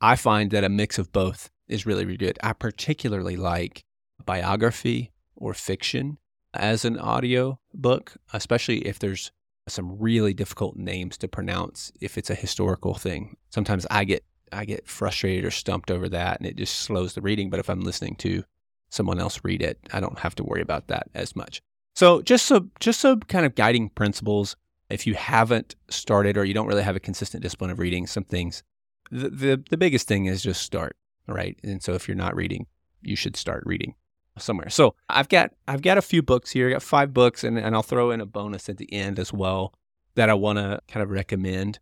I 0.00 0.16
find 0.16 0.50
that 0.50 0.64
a 0.64 0.68
mix 0.68 0.98
of 0.98 1.12
both 1.12 1.50
is 1.66 1.86
really, 1.86 2.04
really 2.04 2.18
good. 2.18 2.38
I 2.42 2.52
particularly 2.52 3.36
like 3.36 3.84
biography 4.24 5.12
or 5.36 5.54
fiction 5.54 6.18
as 6.54 6.84
an 6.84 6.98
audio 6.98 7.58
book, 7.74 8.14
especially 8.32 8.86
if 8.86 8.98
there's 8.98 9.32
some 9.68 9.98
really 9.98 10.32
difficult 10.32 10.76
names 10.76 11.18
to 11.18 11.28
pronounce 11.28 11.92
if 12.00 12.16
it's 12.16 12.30
a 12.30 12.34
historical 12.34 12.94
thing. 12.94 13.36
Sometimes 13.50 13.86
I 13.90 14.04
get 14.04 14.24
I 14.50 14.64
get 14.64 14.88
frustrated 14.88 15.44
or 15.44 15.50
stumped 15.50 15.90
over 15.90 16.08
that 16.08 16.38
and 16.38 16.46
it 16.46 16.56
just 16.56 16.76
slows 16.76 17.14
the 17.14 17.20
reading, 17.20 17.50
but 17.50 17.60
if 17.60 17.68
I'm 17.68 17.82
listening 17.82 18.16
to 18.16 18.44
someone 18.88 19.20
else 19.20 19.40
read 19.44 19.60
it, 19.60 19.78
I 19.92 20.00
don't 20.00 20.18
have 20.20 20.34
to 20.36 20.44
worry 20.44 20.62
about 20.62 20.88
that 20.88 21.08
as 21.14 21.36
much. 21.36 21.60
So 21.94 22.22
just 22.22 22.46
so 22.46 22.68
just 22.80 23.00
so 23.00 23.16
kind 23.16 23.44
of 23.44 23.54
guiding 23.54 23.90
principles 23.90 24.56
if 24.90 25.06
you 25.06 25.14
haven't 25.14 25.76
started 25.88 26.36
or 26.36 26.44
you 26.44 26.54
don't 26.54 26.66
really 26.66 26.82
have 26.82 26.96
a 26.96 27.00
consistent 27.00 27.42
discipline 27.42 27.70
of 27.70 27.78
reading 27.78 28.06
some 28.06 28.24
things, 28.24 28.62
the, 29.10 29.28
the, 29.28 29.64
the 29.70 29.76
biggest 29.76 30.06
thing 30.08 30.26
is 30.26 30.42
just 30.42 30.62
start, 30.62 30.96
right? 31.26 31.58
And 31.62 31.82
so 31.82 31.94
if 31.94 32.08
you're 32.08 32.16
not 32.16 32.36
reading, 32.36 32.66
you 33.02 33.16
should 33.16 33.36
start 33.36 33.62
reading 33.66 33.94
somewhere. 34.38 34.70
So 34.70 34.94
I've 35.08 35.28
got 35.28 35.52
I've 35.66 35.82
got 35.82 35.98
a 35.98 36.02
few 36.02 36.22
books 36.22 36.50
here. 36.50 36.68
I 36.68 36.72
got 36.72 36.82
five 36.82 37.12
books, 37.12 37.44
and, 37.44 37.58
and 37.58 37.74
I'll 37.74 37.82
throw 37.82 38.10
in 38.10 38.20
a 38.20 38.26
bonus 38.26 38.68
at 38.68 38.76
the 38.76 38.92
end 38.92 39.18
as 39.18 39.32
well 39.32 39.74
that 40.14 40.30
I 40.30 40.34
want 40.34 40.58
to 40.58 40.80
kind 40.88 41.02
of 41.02 41.10
recommend 41.10 41.78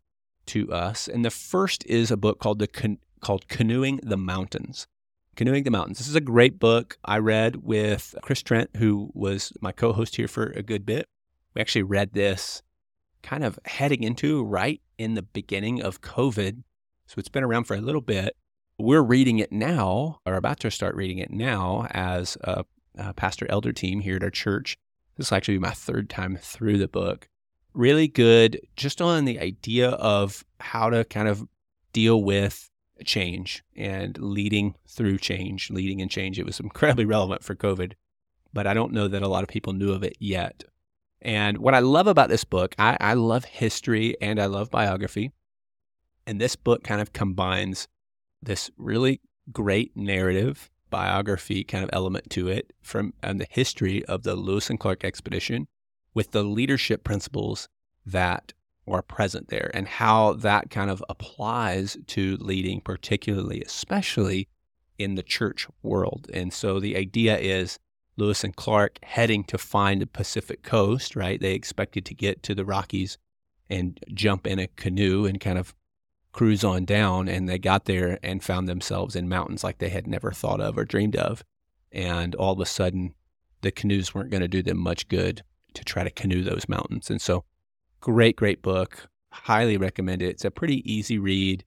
to 0.47 0.73
us. 0.73 1.08
And 1.08 1.25
the 1.25 1.31
first 1.31 1.85
is 1.87 2.11
a 2.11 2.17
book 2.17 2.38
called 2.38 2.58
the 2.58 2.67
Can- 2.67 2.99
called 3.20 3.49
Canoeing 3.49 4.00
the 4.03 4.17
Mountains. 4.17 4.87
Canoeing 5.37 5.64
the 5.64 5.70
Mountains. 5.70 5.99
This 5.99 6.08
is 6.08 6.14
a 6.14 6.20
great 6.20 6.58
book 6.58 6.99
I 7.05 7.19
read 7.19 7.56
with 7.56 8.14
Chris 8.23 8.43
Trent, 8.43 8.70
who 8.76 9.11
was 9.12 9.53
my 9.61 9.70
co-host 9.70 10.17
here 10.17 10.29
for 10.29 10.47
a 10.47 10.62
good 10.62 10.87
bit. 10.87 11.08
We 11.55 11.61
actually 11.61 11.82
read 11.82 12.12
this 12.12 12.62
kind 13.26 13.43
of 13.43 13.58
heading 13.64 14.05
into 14.05 14.44
right 14.44 14.81
in 14.99 15.14
the 15.14 15.23
beginning 15.23 15.82
of 15.82 16.00
COVID. 16.00 16.62
So 17.06 17.14
it's 17.19 17.28
been 17.28 17.43
around 17.43 17.64
for 17.64 17.75
a 17.75 17.81
little 17.81 18.00
bit. 18.00 18.37
We're 18.78 19.02
reading 19.02 19.40
it 19.40 19.50
now, 19.50 20.20
or 20.25 20.34
about 20.34 20.61
to 20.61 20.70
start 20.70 20.94
reading 20.94 21.19
it 21.19 21.32
now 21.32 21.88
as 21.90 22.37
a, 22.43 22.64
a 22.96 23.12
pastor 23.14 23.44
elder 23.50 23.73
team 23.73 24.00
here 24.00 24.14
at 24.17 24.23
our 24.23 24.31
church. 24.31 24.78
This 25.17 25.31
will 25.31 25.38
actually 25.38 25.56
be 25.56 25.62
my 25.62 25.73
third 25.73 26.08
time 26.08 26.38
through 26.40 26.78
the 26.78 26.87
book. 26.87 27.28
Really 27.75 28.06
good, 28.06 28.61
just 28.76 29.02
on 29.02 29.25
the 29.25 29.40
idea 29.40 29.90
of 29.90 30.44
how 30.61 30.88
to 30.90 31.05
kind 31.05 31.26
of 31.26 31.49
deal 31.93 32.22
with 32.22 32.70
change 33.05 33.64
and 33.75 34.17
leading 34.19 34.76
through 34.87 35.19
change, 35.19 35.69
leading 35.70 35.99
in 35.99 36.08
change. 36.08 36.38
It 36.38 36.46
was 36.46 36.61
incredibly 36.61 37.05
relevant 37.05 37.43
for 37.43 37.56
COVID, 37.56 37.94
but 38.53 38.69
I 38.69 38.74
don't 38.74 38.93
know 38.93 39.08
that 39.08 39.22
a 39.22 39.29
lot 39.29 39.43
of 39.43 39.48
people 39.48 39.72
knew 39.72 39.91
of 39.91 40.05
it 40.05 40.17
yet. 40.20 40.62
And 41.23 41.58
what 41.58 41.75
I 41.75 41.81
love 41.81 42.06
about 42.06 42.29
this 42.29 42.44
book, 42.44 42.75
I, 42.79 42.96
I 43.01 43.15
love 43.15 43.44
history 43.44 44.17
and 44.20 44.41
I 44.41 44.46
love 44.46 44.70
biography. 44.70 45.32
And 46.27 46.41
this 46.41 46.56
book 46.56 46.85
kind 46.85 47.01
of 47.01 47.13
combines 47.13 47.89
this 48.43 48.70
really 48.77 49.20
great 49.53 49.96
narrative 49.96 50.70
biography 50.91 51.65
kind 51.65 51.85
of 51.85 51.91
element 51.93 52.31
to 52.31 52.49
it 52.49 52.73
from 52.81 53.13
and 53.23 53.41
the 53.41 53.46
history 53.51 54.05
of 54.06 54.23
the 54.23 54.35
Lewis 54.35 54.70
and 54.70 54.79
Clark 54.79 55.05
expedition 55.05 55.67
with 56.15 56.31
the 56.31 56.44
leadership 56.44 57.05
principles 57.05 57.69
that 58.05 58.53
are 58.89 59.03
present 59.03 59.49
there 59.49 59.70
and 59.75 59.89
how 59.89 60.32
that 60.35 60.70
kind 60.70 60.91
of 60.91 61.05
applies 61.08 61.96
to 62.06 62.37
leading, 62.37 62.81
particularly, 62.81 63.63
especially 63.63 64.49
in 64.99 65.17
the 65.17 65.23
church 65.23 65.67
world. 65.82 66.31
And 66.32 66.53
so 66.53 66.79
the 66.79 66.96
idea 66.96 67.37
is 67.37 67.79
Lewis 68.17 68.44
and 68.44 68.56
Clark 68.56 68.99
heading 69.03 69.44
to 69.44 69.58
find 69.58 70.01
the 70.01 70.06
Pacific 70.06 70.63
coast, 70.63 71.15
right? 71.15 71.41
They 71.41 71.53
expected 71.53 72.05
to 72.06 72.15
get 72.15 72.43
to 72.44 72.55
the 72.55 72.65
Rockies 72.65 73.19
and 73.69 73.99
jump 74.13 74.46
in 74.46 74.58
a 74.58 74.69
canoe 74.69 75.27
and 75.27 75.41
kind 75.41 75.58
of 75.58 75.75
cruise 76.32 76.65
on 76.65 76.85
down. 76.85 77.29
And 77.29 77.49
they 77.49 77.58
got 77.58 77.85
there 77.85 78.19
and 78.23 78.43
found 78.43 78.69
themselves 78.69 79.17
in 79.17 79.29
mountains 79.29 79.63
like 79.63 79.79
they 79.79 79.91
had 79.91 80.06
never 80.06 80.32
thought 80.32 80.61
of 80.61 80.79
or 80.79 80.85
dreamed 80.85 81.17
of. 81.17 81.44
And 81.93 82.35
all 82.35 82.55
of 82.55 82.61
a 82.61 82.67
sudden, 82.67 83.15
the 83.61 83.70
canoes 83.70 84.15
weren't 84.15 84.31
going 84.31 84.43
to 84.43 84.49
do 84.49 84.63
them 84.63 84.79
much 84.79 85.08
good 85.08 85.43
to 85.75 85.85
try 85.85 86.05
to 86.05 86.11
canoe 86.11 86.43
those 86.43 86.69
mountains. 86.69 87.11
And 87.11 87.20
so, 87.20 87.44
great, 88.01 88.37
great 88.37 88.63
book. 88.63 89.08
Highly 89.31 89.77
recommend 89.77 90.23
it. 90.23 90.31
It's 90.31 90.44
a 90.44 90.51
pretty 90.51 90.91
easy 90.91 91.19
read. 91.19 91.65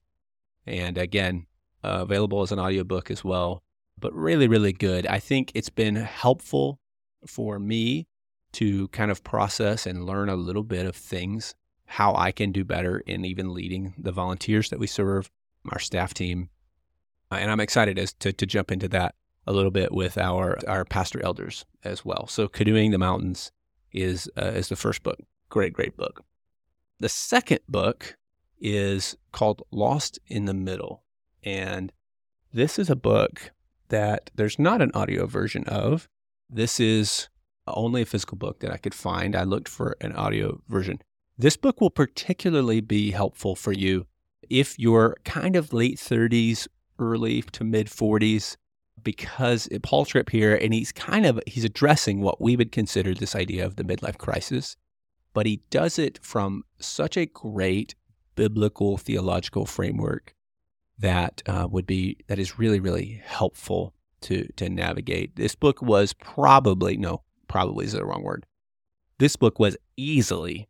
And 0.66 0.98
again, 0.98 1.46
uh, 1.84 2.00
available 2.02 2.42
as 2.42 2.52
an 2.52 2.58
audiobook 2.58 3.10
as 3.10 3.24
well 3.24 3.62
but 4.00 4.14
really, 4.14 4.48
really 4.48 4.72
good. 4.72 5.06
I 5.06 5.18
think 5.18 5.52
it's 5.54 5.70
been 5.70 5.96
helpful 5.96 6.80
for 7.26 7.58
me 7.58 8.06
to 8.52 8.88
kind 8.88 9.10
of 9.10 9.22
process 9.22 9.86
and 9.86 10.06
learn 10.06 10.28
a 10.28 10.36
little 10.36 10.64
bit 10.64 10.86
of 10.86 10.96
things, 10.96 11.54
how 11.86 12.14
I 12.14 12.32
can 12.32 12.52
do 12.52 12.64
better 12.64 12.98
in 13.00 13.24
even 13.24 13.54
leading 13.54 13.94
the 13.98 14.12
volunteers 14.12 14.70
that 14.70 14.78
we 14.78 14.86
serve, 14.86 15.30
our 15.70 15.78
staff 15.78 16.14
team. 16.14 16.48
Uh, 17.30 17.36
and 17.36 17.50
I'm 17.50 17.60
excited 17.60 17.98
as 17.98 18.12
to, 18.14 18.32
to 18.32 18.46
jump 18.46 18.72
into 18.72 18.88
that 18.88 19.14
a 19.46 19.52
little 19.52 19.70
bit 19.70 19.92
with 19.92 20.18
our, 20.18 20.58
our 20.66 20.84
pastor 20.84 21.22
elders 21.22 21.64
as 21.84 22.04
well. 22.04 22.26
So 22.26 22.48
Canoeing 22.48 22.90
the 22.90 22.98
Mountains 22.98 23.52
is, 23.92 24.28
uh, 24.36 24.46
is 24.46 24.68
the 24.68 24.76
first 24.76 25.02
book. 25.02 25.18
Great, 25.48 25.72
great 25.72 25.96
book. 25.96 26.24
The 26.98 27.08
second 27.08 27.60
book 27.68 28.16
is 28.60 29.16
called 29.32 29.62
Lost 29.70 30.18
in 30.26 30.44
the 30.44 30.54
Middle. 30.54 31.02
And 31.42 31.92
this 32.52 32.78
is 32.78 32.90
a 32.90 32.96
book 32.96 33.52
that 33.90 34.30
there's 34.34 34.58
not 34.58 34.82
an 34.82 34.90
audio 34.94 35.26
version 35.26 35.64
of. 35.64 36.08
This 36.48 36.80
is 36.80 37.28
only 37.66 38.02
a 38.02 38.06
physical 38.06 38.36
book 38.36 38.60
that 38.60 38.72
I 38.72 38.76
could 38.76 38.94
find. 38.94 39.36
I 39.36 39.44
looked 39.44 39.68
for 39.68 39.96
an 40.00 40.12
audio 40.12 40.60
version. 40.68 41.00
This 41.38 41.56
book 41.56 41.80
will 41.80 41.90
particularly 41.90 42.80
be 42.80 43.12
helpful 43.12 43.54
for 43.54 43.72
you 43.72 44.06
if 44.48 44.78
you're 44.78 45.16
kind 45.24 45.56
of 45.56 45.72
late 45.72 45.96
30s, 45.96 46.66
early 46.98 47.42
to 47.42 47.64
mid 47.64 47.86
40s, 47.86 48.56
because 49.02 49.68
Paul 49.82 50.04
Tripp 50.04 50.30
here, 50.30 50.54
and 50.56 50.74
he's 50.74 50.92
kind 50.92 51.24
of 51.24 51.40
he's 51.46 51.64
addressing 51.64 52.20
what 52.20 52.40
we 52.40 52.56
would 52.56 52.72
consider 52.72 53.14
this 53.14 53.34
idea 53.34 53.64
of 53.64 53.76
the 53.76 53.84
midlife 53.84 54.18
crisis, 54.18 54.76
but 55.32 55.46
he 55.46 55.62
does 55.70 55.98
it 55.98 56.18
from 56.22 56.64
such 56.78 57.16
a 57.16 57.26
great 57.26 57.94
biblical 58.34 58.98
theological 58.98 59.64
framework 59.64 60.34
that 61.00 61.42
uh, 61.46 61.66
would 61.70 61.86
be 61.86 62.18
that 62.28 62.38
is 62.38 62.58
really 62.58 62.80
really 62.80 63.20
helpful 63.24 63.94
to 64.22 64.46
to 64.56 64.68
navigate. 64.68 65.36
This 65.36 65.54
book 65.54 65.82
was 65.82 66.12
probably 66.12 66.96
no, 66.96 67.22
probably 67.48 67.86
is 67.86 67.92
the 67.92 68.04
wrong 68.04 68.22
word. 68.22 68.46
This 69.18 69.36
book 69.36 69.58
was 69.58 69.76
easily 69.96 70.68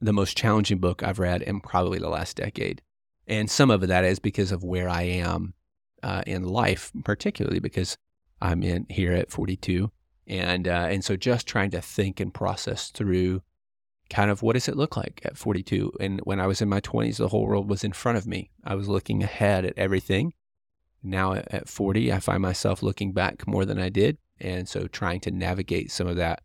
the 0.00 0.12
most 0.12 0.36
challenging 0.36 0.78
book 0.78 1.02
I've 1.02 1.18
read 1.18 1.42
in 1.42 1.60
probably 1.60 1.98
the 1.98 2.08
last 2.08 2.36
decade, 2.36 2.82
and 3.26 3.50
some 3.50 3.70
of 3.70 3.86
that 3.86 4.04
is 4.04 4.18
because 4.18 4.52
of 4.52 4.64
where 4.64 4.88
I 4.88 5.02
am 5.02 5.54
uh, 6.02 6.22
in 6.26 6.44
life, 6.44 6.90
particularly 7.04 7.60
because 7.60 7.96
I'm 8.40 8.62
in 8.62 8.86
here 8.88 9.12
at 9.12 9.30
42, 9.30 9.90
and 10.26 10.66
uh, 10.66 10.88
and 10.90 11.04
so 11.04 11.16
just 11.16 11.46
trying 11.46 11.70
to 11.72 11.80
think 11.80 12.20
and 12.20 12.32
process 12.32 12.90
through 12.90 13.42
kind 14.12 14.30
of 14.30 14.42
what 14.42 14.52
does 14.52 14.68
it 14.68 14.76
look 14.76 14.94
like 14.94 15.22
at 15.24 15.38
42 15.38 15.90
and 15.98 16.20
when 16.24 16.38
i 16.38 16.46
was 16.46 16.60
in 16.60 16.68
my 16.68 16.80
20s 16.80 17.16
the 17.16 17.28
whole 17.28 17.46
world 17.46 17.68
was 17.68 17.82
in 17.82 17.92
front 17.92 18.18
of 18.18 18.26
me. 18.26 18.50
I 18.62 18.74
was 18.74 18.88
looking 18.88 19.22
ahead 19.22 19.64
at 19.64 19.78
everything. 19.78 20.34
Now 21.02 21.32
at 21.34 21.68
40 21.68 22.12
i 22.12 22.20
find 22.20 22.42
myself 22.42 22.82
looking 22.82 23.12
back 23.12 23.46
more 23.46 23.64
than 23.64 23.78
i 23.78 23.88
did 23.88 24.18
and 24.38 24.68
so 24.68 24.86
trying 24.86 25.20
to 25.20 25.30
navigate 25.30 25.90
some 25.90 26.06
of 26.06 26.16
that. 26.16 26.42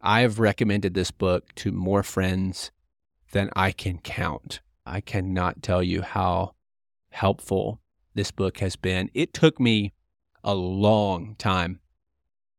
I 0.00 0.20
have 0.20 0.38
recommended 0.38 0.94
this 0.94 1.10
book 1.10 1.52
to 1.56 1.72
more 1.72 2.02
friends 2.02 2.70
than 3.32 3.50
i 3.56 3.72
can 3.72 3.98
count. 3.98 4.60
I 4.86 5.00
cannot 5.00 5.62
tell 5.62 5.82
you 5.82 6.02
how 6.02 6.54
helpful 7.10 7.80
this 8.14 8.30
book 8.30 8.58
has 8.58 8.76
been. 8.76 9.10
It 9.14 9.34
took 9.34 9.58
me 9.58 9.92
a 10.44 10.54
long 10.54 11.34
time 11.38 11.80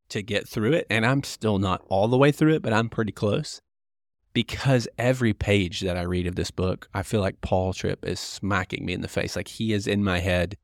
to 0.10 0.22
get 0.22 0.48
through 0.48 0.74
it 0.74 0.86
and 0.89 1.05
i'm 1.05 1.24
still 1.24 1.58
not 1.58 1.81
all 1.88 2.10
the 2.10 2.17
way 2.17 2.34
through 2.34 2.53
it 2.53 2.62
but 2.62 2.74
i'm 2.74 2.89
pretty 2.89 3.13
close 3.13 3.62
because 4.33 4.88
every 4.97 5.33
page 5.33 5.81
that 5.81 5.97
I 5.97 6.03
read 6.03 6.27
of 6.27 6.35
this 6.35 6.51
book, 6.51 6.88
I 6.93 7.03
feel 7.03 7.21
like 7.21 7.41
Paul 7.41 7.73
Tripp 7.73 8.05
is 8.05 8.19
smacking 8.19 8.85
me 8.85 8.93
in 8.93 9.01
the 9.01 9.07
face. 9.07 9.35
Like 9.35 9.47
he 9.47 9.73
is 9.73 9.88
in 9.88 10.03
my 10.03 10.19
head 10.19 10.57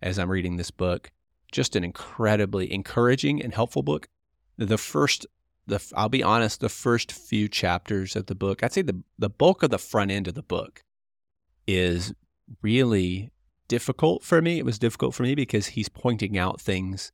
as 0.00 0.18
I'm 0.18 0.30
reading 0.30 0.56
this 0.56 0.70
book. 0.70 1.10
Just 1.50 1.76
an 1.76 1.84
incredibly 1.84 2.72
encouraging 2.72 3.42
and 3.42 3.54
helpful 3.54 3.82
book. 3.82 4.08
The 4.56 4.78
first, 4.78 5.26
the 5.66 5.82
I'll 5.94 6.08
be 6.08 6.22
honest, 6.22 6.60
the 6.60 6.70
first 6.70 7.12
few 7.12 7.48
chapters 7.48 8.16
of 8.16 8.26
the 8.26 8.34
book, 8.34 8.62
I'd 8.62 8.72
say 8.72 8.82
the 8.82 9.02
the 9.18 9.28
bulk 9.28 9.62
of 9.62 9.70
the 9.70 9.78
front 9.78 10.10
end 10.10 10.28
of 10.28 10.34
the 10.34 10.42
book 10.42 10.82
is 11.66 12.14
really 12.62 13.32
difficult 13.68 14.22
for 14.22 14.40
me. 14.40 14.58
It 14.58 14.64
was 14.64 14.78
difficult 14.78 15.14
for 15.14 15.22
me 15.24 15.34
because 15.34 15.68
he's 15.68 15.88
pointing 15.90 16.38
out 16.38 16.60
things 16.60 17.12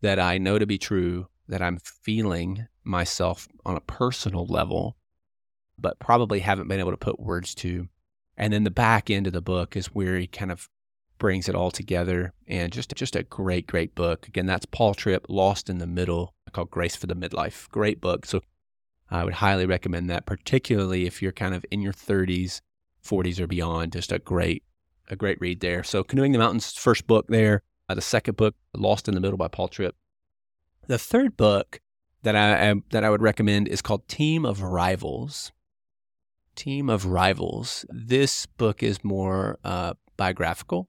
that 0.00 0.20
I 0.20 0.38
know 0.38 0.58
to 0.58 0.66
be 0.66 0.78
true, 0.78 1.28
that 1.48 1.62
I'm 1.62 1.78
feeling 1.78 2.68
myself 2.84 3.48
on 3.64 3.76
a 3.76 3.80
personal 3.80 4.46
level 4.46 4.96
but 5.78 5.98
probably 5.98 6.40
haven't 6.40 6.68
been 6.68 6.80
able 6.80 6.90
to 6.90 6.96
put 6.96 7.20
words 7.20 7.54
to. 7.56 7.88
And 8.36 8.52
then 8.52 8.64
the 8.64 8.70
back 8.70 9.10
end 9.10 9.26
of 9.26 9.32
the 9.32 9.40
book 9.40 9.76
is 9.76 9.86
where 9.86 10.18
he 10.18 10.26
kind 10.26 10.50
of 10.50 10.68
brings 11.18 11.48
it 11.48 11.54
all 11.54 11.70
together 11.70 12.32
and 12.48 12.72
just 12.72 12.94
just 12.94 13.16
a 13.16 13.22
great 13.22 13.66
great 13.66 13.94
book. 13.94 14.26
Again, 14.26 14.46
that's 14.46 14.66
Paul 14.66 14.94
Tripp, 14.94 15.26
Lost 15.28 15.70
in 15.70 15.78
the 15.78 15.86
Middle, 15.86 16.34
called 16.52 16.70
Grace 16.70 16.96
for 16.96 17.06
the 17.06 17.14
Midlife. 17.14 17.68
Great 17.70 18.00
book. 18.00 18.26
So 18.26 18.40
I 19.10 19.24
would 19.24 19.34
highly 19.34 19.66
recommend 19.66 20.08
that, 20.10 20.26
particularly 20.26 21.06
if 21.06 21.20
you're 21.20 21.32
kind 21.32 21.54
of 21.54 21.64
in 21.70 21.82
your 21.82 21.92
30s, 21.92 22.60
40s 23.04 23.38
or 23.38 23.46
beyond. 23.46 23.92
Just 23.92 24.12
a 24.12 24.18
great 24.18 24.64
a 25.08 25.16
great 25.16 25.40
read 25.40 25.60
there. 25.60 25.84
So 25.84 26.02
Canoeing 26.02 26.32
the 26.32 26.38
Mountains, 26.38 26.72
first 26.72 27.06
book 27.06 27.26
there. 27.28 27.62
Uh, 27.86 27.94
the 27.94 28.00
second 28.00 28.38
book, 28.38 28.54
Lost 28.74 29.08
in 29.08 29.14
the 29.14 29.20
Middle 29.20 29.36
by 29.36 29.48
Paul 29.48 29.68
Tripp. 29.68 29.94
The 30.86 30.98
third 30.98 31.36
book 31.36 31.80
that 32.22 32.34
I, 32.34 32.70
I 32.70 32.74
that 32.90 33.04
I 33.04 33.10
would 33.10 33.22
recommend 33.22 33.68
is 33.68 33.82
called 33.82 34.08
Team 34.08 34.46
of 34.46 34.62
Rivals 34.62 35.52
Team 36.54 36.88
of 36.88 37.06
Rivals. 37.06 37.84
This 37.90 38.46
book 38.46 38.82
is 38.82 39.04
more 39.04 39.58
uh, 39.64 39.94
biographical 40.16 40.88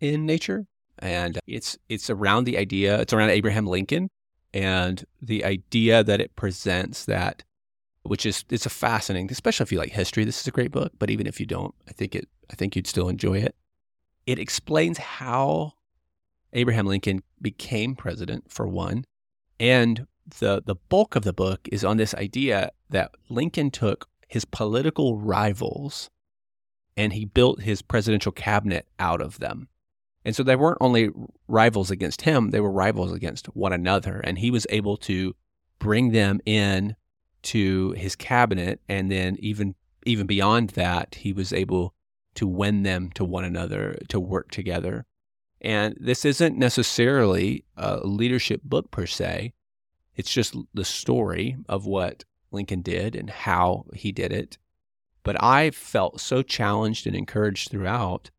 in 0.00 0.26
nature, 0.26 0.66
and 0.98 1.38
it's 1.46 1.78
it's 1.88 2.10
around 2.10 2.44
the 2.44 2.58
idea. 2.58 3.00
It's 3.00 3.12
around 3.12 3.30
Abraham 3.30 3.66
Lincoln, 3.66 4.10
and 4.52 5.04
the 5.20 5.44
idea 5.44 6.02
that 6.04 6.20
it 6.20 6.36
presents 6.36 7.04
that, 7.06 7.44
which 8.02 8.26
is 8.26 8.44
it's 8.50 8.66
a 8.66 8.70
fascinating, 8.70 9.30
especially 9.30 9.64
if 9.64 9.72
you 9.72 9.78
like 9.78 9.92
history. 9.92 10.24
This 10.24 10.40
is 10.40 10.46
a 10.46 10.52
great 10.52 10.70
book, 10.70 10.92
but 10.98 11.10
even 11.10 11.26
if 11.26 11.40
you 11.40 11.46
don't, 11.46 11.74
I 11.88 11.92
think 11.92 12.14
it 12.14 12.28
I 12.50 12.54
think 12.54 12.76
you'd 12.76 12.86
still 12.86 13.08
enjoy 13.08 13.38
it. 13.38 13.54
It 14.26 14.38
explains 14.38 14.98
how 14.98 15.72
Abraham 16.52 16.86
Lincoln 16.86 17.22
became 17.40 17.94
president 17.94 18.50
for 18.50 18.66
one, 18.66 19.04
and 19.58 20.06
the 20.38 20.62
the 20.64 20.76
bulk 20.76 21.16
of 21.16 21.24
the 21.24 21.32
book 21.32 21.68
is 21.72 21.84
on 21.84 21.96
this 21.96 22.14
idea 22.14 22.70
that 22.90 23.12
Lincoln 23.28 23.70
took 23.70 24.08
his 24.30 24.44
political 24.44 25.18
rivals 25.18 26.08
and 26.96 27.12
he 27.12 27.24
built 27.24 27.62
his 27.62 27.82
presidential 27.82 28.30
cabinet 28.30 28.86
out 28.98 29.20
of 29.20 29.40
them. 29.40 29.68
And 30.24 30.36
so 30.36 30.44
they 30.44 30.54
weren't 30.54 30.78
only 30.80 31.10
rivals 31.48 31.90
against 31.90 32.22
him, 32.22 32.50
they 32.50 32.60
were 32.60 32.70
rivals 32.70 33.12
against 33.12 33.46
one 33.46 33.72
another. 33.72 34.20
And 34.20 34.38
he 34.38 34.52
was 34.52 34.68
able 34.70 34.96
to 34.98 35.34
bring 35.80 36.12
them 36.12 36.40
in 36.46 36.94
to 37.42 37.90
his 37.92 38.14
cabinet. 38.14 38.80
And 38.88 39.10
then 39.10 39.36
even, 39.40 39.74
even 40.06 40.28
beyond 40.28 40.70
that, 40.70 41.16
he 41.16 41.32
was 41.32 41.52
able 41.52 41.94
to 42.34 42.46
win 42.46 42.84
them 42.84 43.10
to 43.14 43.24
one 43.24 43.44
another 43.44 43.98
to 44.10 44.20
work 44.20 44.52
together. 44.52 45.06
And 45.60 45.96
this 45.98 46.24
isn't 46.24 46.56
necessarily 46.56 47.64
a 47.76 48.06
leadership 48.06 48.62
book 48.62 48.92
per 48.92 49.06
se. 49.06 49.54
It's 50.14 50.32
just 50.32 50.54
the 50.72 50.84
story 50.84 51.56
of 51.68 51.86
what 51.86 52.24
Lincoln 52.52 52.82
did 52.82 53.14
and 53.14 53.30
how 53.30 53.86
he 53.94 54.12
did 54.12 54.32
it. 54.32 54.58
But 55.22 55.42
I 55.42 55.70
felt 55.70 56.20
so 56.20 56.42
challenged 56.42 57.06
and 57.06 57.14
encouraged 57.14 57.70
throughout 57.70 58.30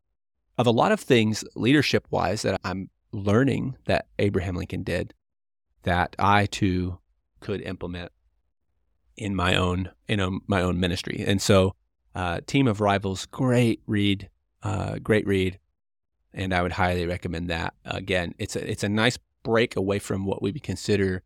of 0.58 0.66
a 0.66 0.70
lot 0.70 0.92
of 0.92 1.00
things 1.00 1.44
leadership 1.54 2.06
wise 2.10 2.42
that 2.42 2.60
I'm 2.64 2.90
learning 3.12 3.76
that 3.84 4.06
Abraham 4.18 4.56
Lincoln 4.56 4.82
did 4.82 5.14
that 5.82 6.16
I 6.18 6.46
too 6.46 6.98
could 7.40 7.60
implement 7.62 8.12
in 9.16 9.34
my 9.34 9.56
own 9.56 9.90
in 10.08 10.40
my 10.46 10.62
own 10.62 10.80
ministry. 10.80 11.24
And 11.26 11.40
so, 11.40 11.74
uh, 12.14 12.40
Team 12.46 12.66
of 12.66 12.80
Rivals, 12.80 13.26
great 13.26 13.82
read, 13.86 14.28
uh, 14.62 14.98
great 14.98 15.26
read, 15.26 15.58
and 16.32 16.54
I 16.54 16.62
would 16.62 16.72
highly 16.72 17.06
recommend 17.06 17.50
that. 17.50 17.74
Again, 17.84 18.34
it's 18.38 18.56
a 18.56 18.70
it's 18.70 18.84
a 18.84 18.88
nice 18.88 19.18
break 19.42 19.76
away 19.76 19.98
from 19.98 20.24
what 20.24 20.42
we 20.42 20.52
would 20.52 20.62
consider 20.62 21.22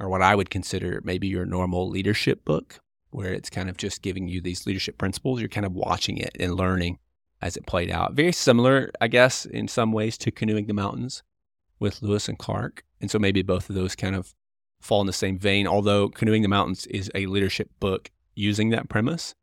or 0.00 0.08
what 0.08 0.22
I 0.22 0.34
would 0.34 0.50
consider 0.50 1.00
maybe 1.04 1.28
your 1.28 1.44
normal 1.44 1.88
leadership 1.88 2.44
book, 2.44 2.80
where 3.10 3.32
it's 3.32 3.50
kind 3.50 3.68
of 3.68 3.76
just 3.76 4.02
giving 4.02 4.26
you 4.26 4.40
these 4.40 4.66
leadership 4.66 4.98
principles. 4.98 5.40
You're 5.40 5.48
kind 5.48 5.66
of 5.66 5.74
watching 5.74 6.16
it 6.16 6.36
and 6.40 6.54
learning 6.54 6.98
as 7.42 7.56
it 7.56 7.66
played 7.66 7.90
out. 7.90 8.14
Very 8.14 8.32
similar, 8.32 8.90
I 9.00 9.08
guess, 9.08 9.44
in 9.44 9.68
some 9.68 9.92
ways 9.92 10.16
to 10.18 10.30
Canoeing 10.30 10.66
the 10.66 10.74
Mountains 10.74 11.22
with 11.78 12.02
Lewis 12.02 12.28
and 12.28 12.38
Clark. 12.38 12.84
And 13.00 13.10
so 13.10 13.18
maybe 13.18 13.42
both 13.42 13.68
of 13.68 13.74
those 13.74 13.94
kind 13.94 14.14
of 14.14 14.34
fall 14.80 15.00
in 15.00 15.06
the 15.06 15.12
same 15.12 15.38
vein, 15.38 15.66
although 15.66 16.08
Canoeing 16.08 16.42
the 16.42 16.48
Mountains 16.48 16.86
is 16.86 17.10
a 17.14 17.26
leadership 17.26 17.70
book 17.80 18.10
using 18.34 18.70
that 18.70 18.88
premise. 18.88 19.34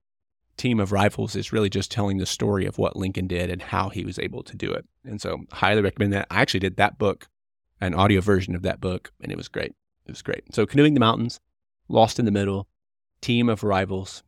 Team 0.57 0.79
of 0.79 0.91
Rivals 0.91 1.35
is 1.35 1.53
really 1.53 1.69
just 1.69 1.91
telling 1.91 2.17
the 2.17 2.25
story 2.25 2.65
of 2.65 2.79
what 2.79 2.95
Lincoln 2.95 3.27
did 3.27 3.51
and 3.51 3.61
how 3.61 3.89
he 3.89 4.03
was 4.03 4.17
able 4.17 4.41
to 4.43 4.55
do 4.55 4.71
it. 4.71 4.85
And 5.03 5.21
so 5.21 5.45
highly 5.51 5.81
recommend 5.81 6.13
that. 6.13 6.27
I 6.31 6.41
actually 6.41 6.61
did 6.61 6.77
that 6.77 6.97
book, 6.97 7.27
an 7.79 7.93
audio 7.93 8.21
version 8.21 8.55
of 8.55 8.63
that 8.63 8.81
book, 8.81 9.11
and 9.21 9.31
it 9.31 9.37
was 9.37 9.47
great. 9.47 9.75
It 10.07 10.11
was 10.11 10.21
great. 10.21 10.55
So 10.55 10.65
canoeing 10.65 10.93
the 10.93 10.99
mountains, 10.99 11.39
lost 11.89 12.17
in 12.17 12.25
the 12.25 12.31
middle, 12.31 12.67
team 13.21 13.49
of 13.49 13.63
rivals 13.63 14.23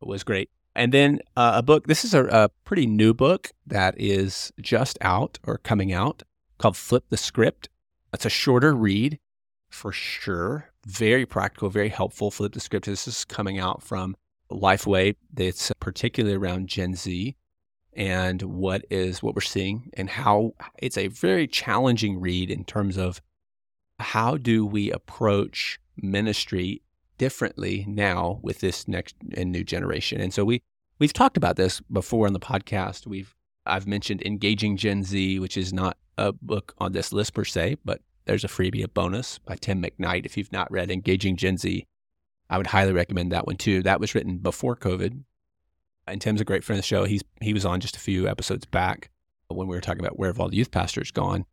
was 0.00 0.24
great. 0.24 0.50
And 0.74 0.92
then 0.92 1.20
uh, 1.36 1.52
a 1.56 1.62
book. 1.62 1.86
This 1.86 2.04
is 2.04 2.14
a, 2.14 2.24
a 2.24 2.48
pretty 2.64 2.86
new 2.86 3.14
book 3.14 3.50
that 3.66 3.94
is 3.96 4.52
just 4.60 4.98
out 5.00 5.38
or 5.44 5.58
coming 5.58 5.92
out 5.92 6.22
called 6.58 6.76
Flip 6.76 7.04
the 7.10 7.16
Script. 7.16 7.68
It's 8.12 8.26
a 8.26 8.30
shorter 8.30 8.74
read 8.74 9.18
for 9.68 9.92
sure. 9.92 10.70
Very 10.86 11.26
practical, 11.26 11.68
very 11.68 11.88
helpful. 11.90 12.30
Flip 12.30 12.52
the 12.52 12.60
Script. 12.60 12.86
This 12.86 13.06
is 13.06 13.24
coming 13.24 13.58
out 13.58 13.82
from 13.82 14.16
Lifeway. 14.50 15.16
It's 15.36 15.70
particularly 15.80 16.36
around 16.36 16.68
Gen 16.68 16.94
Z 16.94 17.36
and 17.96 18.42
what 18.42 18.84
is 18.90 19.22
what 19.22 19.34
we're 19.36 19.40
seeing 19.40 19.90
and 19.94 20.10
how 20.10 20.54
it's 20.78 20.98
a 20.98 21.06
very 21.06 21.46
challenging 21.46 22.20
read 22.20 22.50
in 22.50 22.64
terms 22.64 22.96
of 22.96 23.20
how 23.98 24.36
do 24.36 24.66
we 24.66 24.90
approach 24.90 25.78
ministry 25.96 26.82
differently 27.18 27.84
now 27.88 28.40
with 28.42 28.60
this 28.60 28.88
next 28.88 29.14
and 29.36 29.52
new 29.52 29.64
generation? 29.64 30.20
And 30.20 30.32
so 30.32 30.44
we 30.44 30.62
we've 30.98 31.12
talked 31.12 31.36
about 31.36 31.56
this 31.56 31.80
before 31.80 32.26
on 32.26 32.32
the 32.32 32.40
podcast. 32.40 33.06
We've 33.06 33.34
I've 33.66 33.86
mentioned 33.86 34.22
engaging 34.22 34.76
Gen 34.76 35.04
Z, 35.04 35.38
which 35.38 35.56
is 35.56 35.72
not 35.72 35.96
a 36.18 36.32
book 36.32 36.74
on 36.78 36.92
this 36.92 37.12
list 37.12 37.34
per 37.34 37.44
se, 37.44 37.78
but 37.84 38.00
there's 38.26 38.44
a 38.44 38.48
freebie, 38.48 38.84
a 38.84 38.88
bonus 38.88 39.38
by 39.38 39.56
Tim 39.56 39.82
McKnight. 39.82 40.26
If 40.26 40.36
you've 40.36 40.52
not 40.52 40.70
read 40.70 40.90
Engaging 40.90 41.36
Gen 41.36 41.56
Z, 41.56 41.86
I 42.50 42.58
would 42.58 42.68
highly 42.68 42.92
recommend 42.92 43.32
that 43.32 43.46
one 43.46 43.56
too. 43.56 43.82
That 43.82 44.00
was 44.00 44.14
written 44.14 44.38
before 44.38 44.76
COVID. 44.76 45.22
And 46.06 46.20
Tim's 46.20 46.40
a 46.40 46.44
great 46.44 46.64
friend 46.64 46.78
of 46.78 46.82
the 46.82 46.86
show. 46.86 47.04
He's 47.04 47.22
he 47.40 47.54
was 47.54 47.64
on 47.64 47.80
just 47.80 47.96
a 47.96 48.00
few 48.00 48.28
episodes 48.28 48.66
back 48.66 49.10
when 49.48 49.68
we 49.68 49.76
were 49.76 49.80
talking 49.80 50.04
about 50.04 50.18
where 50.18 50.28
have 50.28 50.40
all 50.40 50.48
the 50.48 50.56
youth 50.56 50.70
pastors 50.70 51.10
gone 51.10 51.46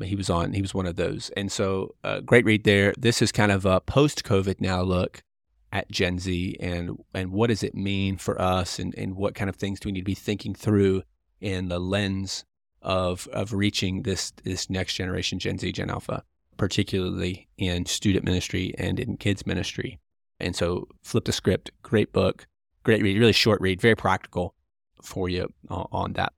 he 0.00 0.16
was 0.16 0.30
on. 0.30 0.52
He 0.54 0.62
was 0.62 0.74
one 0.74 0.86
of 0.86 0.96
those, 0.96 1.30
and 1.36 1.52
so 1.52 1.94
uh, 2.02 2.20
great 2.20 2.44
read 2.44 2.64
there. 2.64 2.94
This 2.98 3.20
is 3.20 3.30
kind 3.30 3.52
of 3.52 3.66
a 3.66 3.80
post-COVID 3.80 4.60
now 4.60 4.80
look 4.80 5.22
at 5.70 5.90
Gen 5.90 6.18
Z 6.18 6.56
and 6.60 6.98
and 7.12 7.32
what 7.32 7.48
does 7.48 7.62
it 7.62 7.74
mean 7.74 8.16
for 8.16 8.40
us, 8.40 8.78
and 8.78 8.94
and 8.96 9.16
what 9.16 9.34
kind 9.34 9.50
of 9.50 9.56
things 9.56 9.80
do 9.80 9.88
we 9.88 9.92
need 9.92 10.00
to 10.00 10.04
be 10.04 10.14
thinking 10.14 10.54
through 10.54 11.02
in 11.40 11.68
the 11.68 11.78
lens 11.78 12.44
of 12.80 13.28
of 13.32 13.52
reaching 13.52 14.02
this 14.02 14.30
this 14.44 14.70
next 14.70 14.94
generation, 14.94 15.38
Gen 15.38 15.58
Z, 15.58 15.70
Gen 15.72 15.90
Alpha, 15.90 16.24
particularly 16.56 17.48
in 17.58 17.84
student 17.84 18.24
ministry 18.24 18.74
and 18.78 18.98
in 18.98 19.16
kids 19.18 19.46
ministry. 19.46 19.98
And 20.40 20.56
so, 20.56 20.88
flip 21.02 21.26
the 21.26 21.32
script. 21.32 21.70
Great 21.82 22.12
book, 22.12 22.46
great 22.82 23.02
read, 23.02 23.18
really 23.18 23.32
short 23.32 23.60
read, 23.60 23.80
very 23.80 23.94
practical 23.94 24.54
for 25.02 25.28
you 25.28 25.52
on 25.68 26.14
that. 26.14 26.32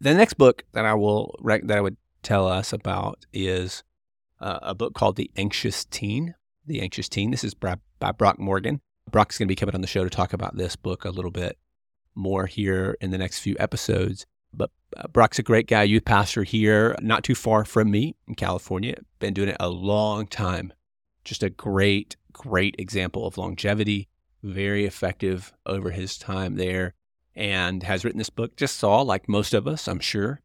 The 0.00 0.14
next 0.14 0.34
book 0.34 0.64
that 0.72 0.84
I 0.84 0.94
will 0.94 1.34
that 1.42 1.76
I 1.76 1.80
would 1.80 1.96
tell 2.24 2.48
us 2.48 2.72
about 2.72 3.26
is 3.32 3.84
uh, 4.40 4.58
a 4.62 4.74
book 4.74 4.94
called 4.94 5.16
The 5.16 5.30
Anxious 5.36 5.84
Teen. 5.84 6.34
The 6.66 6.80
Anxious 6.80 7.08
Teen. 7.08 7.30
This 7.30 7.44
is 7.44 7.54
by, 7.54 7.76
by 8.00 8.10
Brock 8.10 8.38
Morgan. 8.38 8.80
Brock's 9.10 9.38
going 9.38 9.46
to 9.46 9.52
be 9.52 9.56
coming 9.56 9.74
on 9.74 9.82
the 9.82 9.86
show 9.86 10.02
to 10.02 10.10
talk 10.10 10.32
about 10.32 10.56
this 10.56 10.74
book 10.76 11.04
a 11.04 11.10
little 11.10 11.30
bit 11.30 11.58
more 12.14 12.46
here 12.46 12.96
in 13.00 13.10
the 13.10 13.18
next 13.18 13.40
few 13.40 13.54
episodes. 13.58 14.26
But 14.52 14.70
uh, 14.96 15.08
Brock's 15.08 15.38
a 15.38 15.42
great 15.42 15.66
guy, 15.66 15.82
youth 15.82 16.04
pastor 16.04 16.42
here, 16.42 16.96
not 17.00 17.22
too 17.24 17.34
far 17.34 17.64
from 17.64 17.90
me 17.90 18.16
in 18.26 18.34
California. 18.34 18.96
Been 19.18 19.34
doing 19.34 19.50
it 19.50 19.56
a 19.60 19.68
long 19.68 20.26
time. 20.26 20.72
Just 21.24 21.42
a 21.42 21.50
great, 21.50 22.16
great 22.32 22.76
example 22.78 23.26
of 23.26 23.36
longevity, 23.36 24.08
very 24.42 24.86
effective 24.86 25.52
over 25.66 25.90
his 25.90 26.16
time 26.16 26.56
there, 26.56 26.94
and 27.34 27.82
has 27.82 28.04
written 28.04 28.18
this 28.18 28.30
book. 28.30 28.56
Just 28.56 28.76
saw, 28.76 29.02
like 29.02 29.28
most 29.28 29.52
of 29.54 29.66
us, 29.66 29.88
I'm 29.88 30.00
sure, 30.00 30.40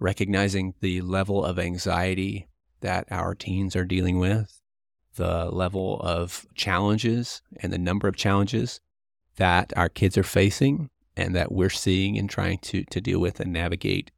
recognizing 0.00 0.74
the 0.80 1.00
level 1.02 1.44
of 1.44 1.58
anxiety 1.58 2.48
that 2.80 3.06
our 3.10 3.34
teens 3.34 3.76
are 3.76 3.84
dealing 3.84 4.18
with, 4.18 4.60
the 5.14 5.50
level 5.50 6.00
of 6.00 6.46
challenges 6.54 7.42
and 7.60 7.72
the 7.72 7.78
number 7.78 8.08
of 8.08 8.16
challenges 8.16 8.80
that 9.36 9.72
our 9.76 9.88
kids 9.88 10.18
are 10.18 10.24
facing 10.24 10.90
and 11.16 11.34
that 11.34 11.52
we're 11.52 11.70
seeing 11.70 12.18
and 12.18 12.28
trying 12.28 12.58
to, 12.58 12.84
to 12.84 13.00
deal 13.00 13.20
with 13.20 13.38
and 13.38 13.52
navigate. 13.52 14.10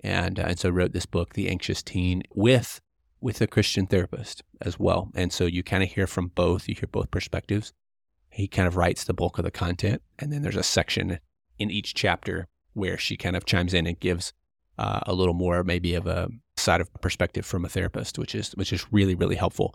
And, 0.00 0.38
uh, 0.38 0.44
and 0.48 0.58
so 0.58 0.70
wrote 0.70 0.92
this 0.92 1.06
book, 1.06 1.34
The 1.34 1.48
Anxious 1.48 1.82
Teen, 1.82 2.22
with 2.34 2.80
with 3.20 3.40
a 3.40 3.46
Christian 3.46 3.86
therapist 3.86 4.44
as 4.60 4.78
well. 4.78 5.10
And 5.14 5.32
so 5.32 5.44
you 5.44 5.62
kind 5.62 5.82
of 5.82 5.90
hear 5.90 6.06
from 6.06 6.28
both, 6.28 6.68
you 6.68 6.74
hear 6.74 6.88
both 6.90 7.10
perspectives. 7.10 7.72
He 8.30 8.46
kind 8.46 8.68
of 8.68 8.76
writes 8.76 9.04
the 9.04 9.14
bulk 9.14 9.38
of 9.38 9.44
the 9.44 9.50
content, 9.50 10.02
and 10.18 10.32
then 10.32 10.42
there's 10.42 10.56
a 10.56 10.62
section 10.62 11.18
in 11.58 11.70
each 11.70 11.94
chapter 11.94 12.46
where 12.74 12.96
she 12.96 13.16
kind 13.16 13.34
of 13.34 13.44
chimes 13.44 13.74
in 13.74 13.86
and 13.86 13.98
gives 13.98 14.32
uh, 14.78 15.00
a 15.06 15.14
little 15.14 15.34
more 15.34 15.64
maybe 15.64 15.94
of 15.94 16.06
a 16.06 16.28
side 16.56 16.80
of 16.80 16.92
perspective 17.00 17.44
from 17.44 17.64
a 17.64 17.68
therapist, 17.68 18.18
which 18.18 18.34
is 18.34 18.52
which 18.52 18.72
is 18.72 18.92
really 18.92 19.14
really 19.14 19.36
helpful. 19.36 19.74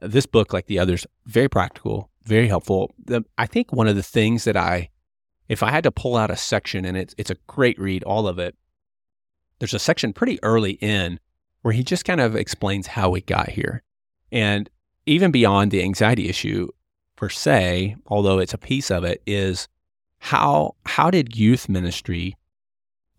This 0.00 0.26
book, 0.26 0.52
like 0.52 0.66
the 0.66 0.78
others, 0.78 1.06
very 1.26 1.48
practical, 1.48 2.10
very 2.24 2.48
helpful. 2.48 2.94
The, 3.04 3.24
I 3.38 3.46
think 3.46 3.72
one 3.72 3.88
of 3.88 3.96
the 3.96 4.02
things 4.02 4.44
that 4.44 4.56
I, 4.56 4.90
if 5.48 5.62
I 5.62 5.70
had 5.70 5.84
to 5.84 5.90
pull 5.90 6.16
out 6.16 6.30
a 6.30 6.36
section, 6.36 6.84
and 6.84 6.96
it's 6.96 7.14
it's 7.16 7.30
a 7.30 7.36
great 7.46 7.78
read, 7.78 8.02
all 8.04 8.26
of 8.28 8.38
it. 8.38 8.56
There's 9.58 9.74
a 9.74 9.78
section 9.78 10.12
pretty 10.12 10.42
early 10.42 10.72
in 10.72 11.20
where 11.62 11.72
he 11.72 11.82
just 11.82 12.04
kind 12.04 12.20
of 12.20 12.36
explains 12.36 12.86
how 12.88 13.08
we 13.10 13.20
got 13.22 13.50
here, 13.50 13.82
and 14.30 14.68
even 15.06 15.30
beyond 15.30 15.70
the 15.70 15.82
anxiety 15.82 16.28
issue 16.28 16.68
per 17.16 17.28
se, 17.28 17.96
although 18.06 18.38
it's 18.38 18.54
a 18.54 18.58
piece 18.58 18.90
of 18.90 19.04
it, 19.04 19.22
is 19.26 19.68
how 20.18 20.74
how 20.86 21.10
did 21.10 21.36
youth 21.36 21.68
ministry 21.68 22.36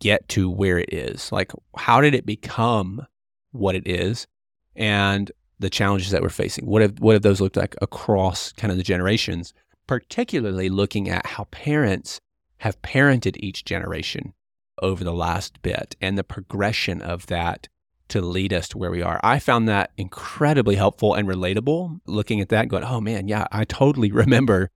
get 0.06 0.28
to 0.30 0.52
where 0.52 0.78
it 0.78 0.94
is? 0.94 1.32
Like, 1.32 1.52
how 1.76 2.00
did 2.00 2.14
it 2.14 2.28
become 2.28 3.08
what 3.52 3.74
it 3.74 3.88
is? 3.88 4.28
And 4.76 5.32
the 5.58 5.70
challenges 5.70 6.12
that 6.12 6.22
we're 6.22 6.30
facing. 6.30 6.68
What 6.68 6.84
have 6.84 7.00
what 7.00 7.14
have 7.14 7.24
those 7.24 7.42
looked 7.42 7.58
like 7.58 7.76
across 7.82 8.52
kind 8.54 8.70
of 8.72 8.78
the 8.78 8.84
generations? 8.84 9.52
Particularly 9.88 10.70
looking 10.70 11.10
at 11.10 11.26
how 11.26 11.46
parents 11.46 12.20
have 12.58 12.80
parented 12.84 13.36
each 13.40 13.66
generation 13.66 14.34
over 14.82 15.04
the 15.04 15.14
last 15.14 15.62
bit 15.64 15.96
and 16.00 16.18
the 16.18 16.24
progression 16.24 17.02
of 17.02 17.26
that 17.28 17.68
to 18.10 18.22
lead 18.22 18.54
us 18.54 18.68
to 18.68 18.78
where 18.78 18.92
we 18.92 19.02
are. 19.02 19.20
I 19.24 19.40
found 19.40 19.68
that 19.68 19.92
incredibly 19.98 20.76
helpful 20.76 21.16
and 21.16 21.28
relatable. 21.28 22.00
Looking 22.06 22.42
at 22.42 22.50
that, 22.50 22.68
going, 22.68 22.84
oh 22.84 23.02
man, 23.02 23.28
yeah, 23.28 23.48
I 23.52 23.64
totally 23.64 24.12
remember. 24.24 24.70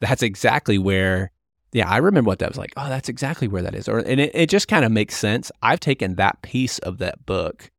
That's 0.00 0.22
exactly 0.22 0.78
where 0.78 1.32
yeah, 1.72 1.88
I 1.88 1.98
remember 1.98 2.28
what 2.28 2.38
that 2.38 2.48
was 2.48 2.58
like. 2.58 2.72
Oh, 2.76 2.88
that's 2.88 3.08
exactly 3.08 3.48
where 3.48 3.62
that 3.62 3.74
is. 3.74 3.88
Or 3.88 3.98
and 3.98 4.20
it, 4.20 4.30
it 4.34 4.48
just 4.48 4.68
kind 4.68 4.84
of 4.84 4.92
makes 4.92 5.16
sense. 5.16 5.50
I've 5.62 5.80
taken 5.80 6.14
that 6.14 6.42
piece 6.42 6.78
of 6.80 6.98
that 6.98 7.26
book, 7.26 7.70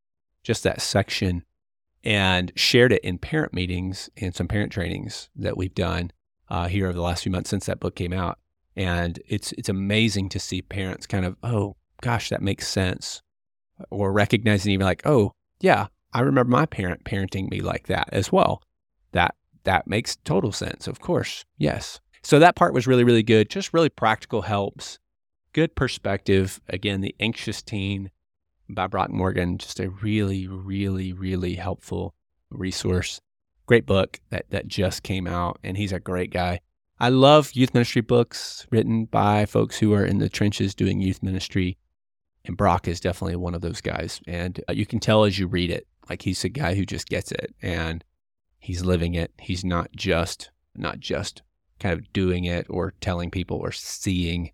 just 0.43 0.63
that 0.63 0.82
section, 0.82 1.43
and 2.04 2.52
shared 2.56 2.91
it 2.91 3.04
in 3.04 3.17
parent 3.17 3.54
meetings 3.54 4.10
and 4.17 4.34
some 4.34 4.47
parent 4.47 4.71
trainings 4.71 5.30
that 5.36 5.58
we've 5.58 5.73
done 5.73 6.12
uh, 6.49 6.67
here 6.67 6.86
over 6.86 6.93
the 6.93 7.02
last 7.02 7.23
few 7.23 7.32
months 7.32 7.49
since 7.49 7.65
that 7.65 7.80
book 7.80 7.95
came 7.95 8.13
out. 8.13 8.38
And 8.75 9.19
it's 9.28 9.52
it's 9.54 9.69
amazing 9.69 10.30
to 10.30 10.39
see 10.39 10.62
parents 10.62 11.08
kind 11.08 11.25
of, 11.25 11.36
oh 11.43 11.75
gosh, 12.02 12.30
that 12.30 12.41
makes 12.41 12.67
sense, 12.67 13.21
or 13.89 14.12
recognizing 14.13 14.71
even 14.71 14.86
like, 14.86 15.02
oh 15.06 15.34
yeah, 15.60 15.88
I 16.13 16.21
remember 16.21 16.52
my 16.52 16.65
parent 16.65 17.04
parenting 17.04 17.49
me 17.49 17.62
like 17.62 17.88
that 17.88 18.10
as 18.12 18.32
well. 18.32 18.62
That 19.12 19.36
that 19.63 19.88
makes 19.88 20.15
total 20.17 20.52
sense. 20.52 20.88
Of 20.88 20.99
course, 20.99 21.43
yes. 21.58 21.99
So 22.21 22.39
that 22.39 22.55
part 22.55 22.73
was 22.73 22.88
really, 22.88 23.03
really 23.03 23.23
good. 23.23 23.49
Just 23.49 23.73
really 23.73 23.89
practical 23.89 24.43
helps, 24.43 24.99
good 25.53 25.75
perspective. 25.75 26.60
Again, 26.67 27.01
The 27.01 27.15
Anxious 27.19 27.62
Teen 27.62 28.12
by 28.69 28.88
Brock 28.88 29.10
Morgan, 29.10 29.58
just 29.58 29.79
a 29.79 29.89
really, 29.89 30.47
really, 30.47 31.13
really 31.13 31.55
helpful 31.55 32.13
resource. 32.51 33.19
Great 33.65 33.86
book 33.86 34.19
that, 34.29 34.45
that 34.49 34.67
just 34.67 35.03
came 35.03 35.27
out, 35.27 35.60
and 35.63 35.77
he's 35.77 35.91
a 35.91 35.99
great 35.99 36.32
guy. 36.32 36.60
I 36.99 37.10
love 37.10 37.53
youth 37.53 37.73
ministry 37.73 38.01
books 38.01 38.67
written 38.71 39.05
by 39.05 39.45
folks 39.45 39.79
who 39.79 39.93
are 39.93 40.05
in 40.05 40.17
the 40.17 40.27
trenches 40.27 40.75
doing 40.75 40.99
youth 40.99 41.23
ministry. 41.23 41.77
And 42.43 42.58
Brock 42.58 42.88
is 42.88 42.99
definitely 42.99 43.38
one 43.38 43.55
of 43.55 43.62
those 43.62 43.79
guys. 43.79 44.21
And 44.27 44.60
uh, 44.67 44.73
you 44.73 44.86
can 44.86 44.99
tell 44.99 45.23
as 45.23 45.39
you 45.39 45.47
read 45.47 45.71
it, 45.71 45.88
like 46.10 46.23
he's 46.23 46.43
a 46.43 46.49
guy 46.49 46.75
who 46.75 46.86
just 46.86 47.08
gets 47.08 47.32
it 47.32 47.53
and 47.62 48.03
he's 48.60 48.84
living 48.84 49.13
it. 49.13 49.32
He's 49.39 49.63
not 49.63 49.91
just, 49.95 50.51
not 50.75 50.99
just 50.99 51.41
kind 51.80 51.98
of 51.98 52.12
doing 52.13 52.46
it 52.46 52.65
or 52.70 52.94
telling 53.02 53.32
people 53.32 53.58
or 53.58 53.72
seeing 53.72 54.52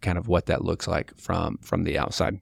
kind 0.00 0.18
of 0.18 0.28
what 0.28 0.46
that 0.46 0.64
looks 0.64 0.86
like 0.86 1.16
from 1.16 1.58
from 1.58 1.84
the 1.84 1.98
outside. 1.98 2.40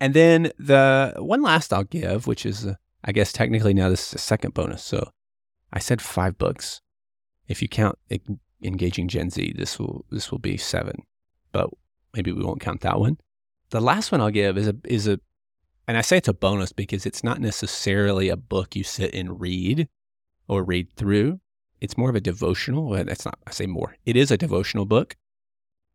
And 0.00 0.14
then 0.14 0.50
the 0.58 1.14
one 1.18 1.42
last 1.42 1.72
I'll 1.72 1.84
give, 1.84 2.26
which 2.26 2.44
is 2.44 2.66
uh, 2.66 2.74
I 3.04 3.12
guess 3.12 3.32
technically 3.32 3.74
now 3.74 3.88
this 3.88 4.08
is 4.08 4.14
a 4.14 4.18
second 4.18 4.54
bonus. 4.54 4.82
So 4.82 5.10
I 5.72 5.78
said 5.78 6.02
five 6.02 6.38
books. 6.38 6.80
If 7.48 7.62
you 7.62 7.68
count 7.68 7.98
engaging 8.62 9.08
Gen 9.08 9.30
Z, 9.30 9.54
this 9.56 9.78
will 9.78 10.04
this 10.10 10.30
will 10.30 10.38
be 10.38 10.56
seven, 10.56 11.02
but 11.52 11.70
maybe 12.14 12.32
we 12.32 12.44
won't 12.44 12.60
count 12.60 12.80
that 12.82 12.98
one. 12.98 13.18
The 13.70 13.80
last 13.80 14.12
one 14.12 14.20
I'll 14.20 14.30
give 14.30 14.58
is 14.58 14.68
a 14.68 14.76
is 14.84 15.08
a, 15.08 15.18
and 15.88 15.96
I 15.96 16.00
say 16.00 16.18
it's 16.18 16.28
a 16.28 16.34
bonus 16.34 16.72
because 16.72 17.06
it's 17.06 17.24
not 17.24 17.40
necessarily 17.40 18.28
a 18.28 18.36
book 18.36 18.76
you 18.76 18.84
sit 18.84 19.14
and 19.14 19.40
read 19.40 19.88
or 20.48 20.64
read 20.64 20.92
through. 20.96 21.40
It's 21.82 21.98
more 21.98 22.08
of 22.08 22.14
a 22.14 22.20
devotional. 22.20 22.90
That's 22.90 23.24
not, 23.24 23.40
I 23.44 23.50
say 23.50 23.66
more. 23.66 23.96
It 24.06 24.16
is 24.16 24.30
a 24.30 24.38
devotional 24.38 24.86
book. 24.86 25.16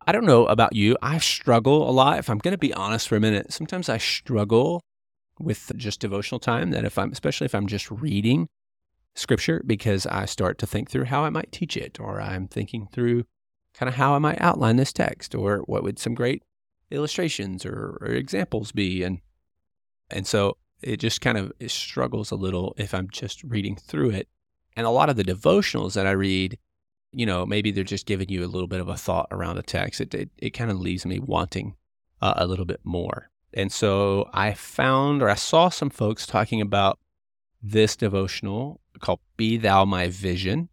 I 0.06 0.12
don't 0.12 0.26
know 0.26 0.46
about 0.46 0.76
you. 0.76 0.98
I 1.02 1.18
struggle 1.18 1.90
a 1.90 1.92
lot. 1.92 2.20
If 2.20 2.30
I'm 2.30 2.40
going 2.40 2.52
to 2.52 2.58
be 2.58 2.74
honest 2.74 3.08
for 3.08 3.16
a 3.16 3.22
minute, 3.22 3.54
sometimes 3.54 3.88
I 3.88 3.98
struggle 3.98 4.84
with 5.40 5.72
just 5.78 6.02
devotional 6.02 6.40
time 6.40 6.72
that 6.72 6.84
if 6.84 6.98
I'm, 6.98 7.14
especially 7.14 7.46
if 7.46 7.56
I'm 7.56 7.68
just 7.68 7.90
reading 7.90 8.50
scripture, 9.16 9.64
because 9.66 10.06
I 10.06 10.26
start 10.26 10.58
to 10.58 10.68
think 10.68 10.90
through 10.90 11.06
how 11.06 11.24
I 11.24 11.30
might 11.30 11.54
teach 11.54 11.78
it, 11.78 12.02
or 12.02 12.20
I'm 12.20 12.50
thinking 12.50 12.90
through 12.92 13.24
kind 13.74 13.88
of 13.88 13.96
how 13.96 14.14
I 14.14 14.20
might 14.20 14.42
outline 14.42 14.76
this 14.76 14.92
text, 14.92 15.34
or 15.34 15.60
what 15.68 15.84
would 15.84 16.00
some 16.00 16.16
great 16.16 16.44
illustrations 16.92 17.66
or, 17.66 17.98
or 18.02 18.08
examples 18.08 18.74
be. 18.74 19.04
And, 19.04 19.20
and 20.12 20.28
so 20.28 20.58
it 20.82 20.98
just 20.98 21.22
kind 21.22 21.38
of 21.38 21.54
it 21.62 21.72
struggles 21.72 22.30
a 22.30 22.36
little 22.36 22.76
if 22.78 22.94
I'm 22.94 23.10
just 23.10 23.42
reading 23.44 23.78
through 23.78 24.10
it. 24.10 24.28
And 24.78 24.86
a 24.86 24.92
lot 24.92 25.10
of 25.10 25.16
the 25.16 25.24
devotionals 25.24 25.96
that 25.96 26.06
I 26.06 26.12
read, 26.12 26.60
you 27.12 27.26
know, 27.26 27.48
maybe 27.48 27.72
they're 27.72 27.84
just 27.84 28.06
giving 28.06 28.30
you 28.30 28.46
a 28.46 28.48
little 28.48 28.68
bit 28.68 28.80
of 28.80 28.88
a 28.88 28.96
thought 28.96 29.28
around 29.32 29.58
a 29.58 29.64
text. 29.64 30.00
It, 30.00 30.14
it, 30.14 30.30
it 30.38 30.50
kind 30.52 30.70
of 30.70 30.80
leaves 30.80 31.04
me 31.04 31.20
wanting 31.20 31.76
uh, 32.22 32.36
a 32.38 32.46
little 32.46 32.64
bit 32.64 32.82
more. 32.84 33.32
And 33.54 33.72
so 33.72 34.30
I 34.34 34.54
found 34.54 35.24
or 35.24 35.30
I 35.30 35.36
saw 35.36 35.70
some 35.70 35.90
folks 35.90 36.28
talking 36.28 36.62
about 36.62 37.00
this 37.62 37.96
devotional 37.96 38.80
called 39.00 39.20
Be 39.36 39.58
Thou 39.58 39.84
My 39.84 40.10
Vision. 40.10 40.70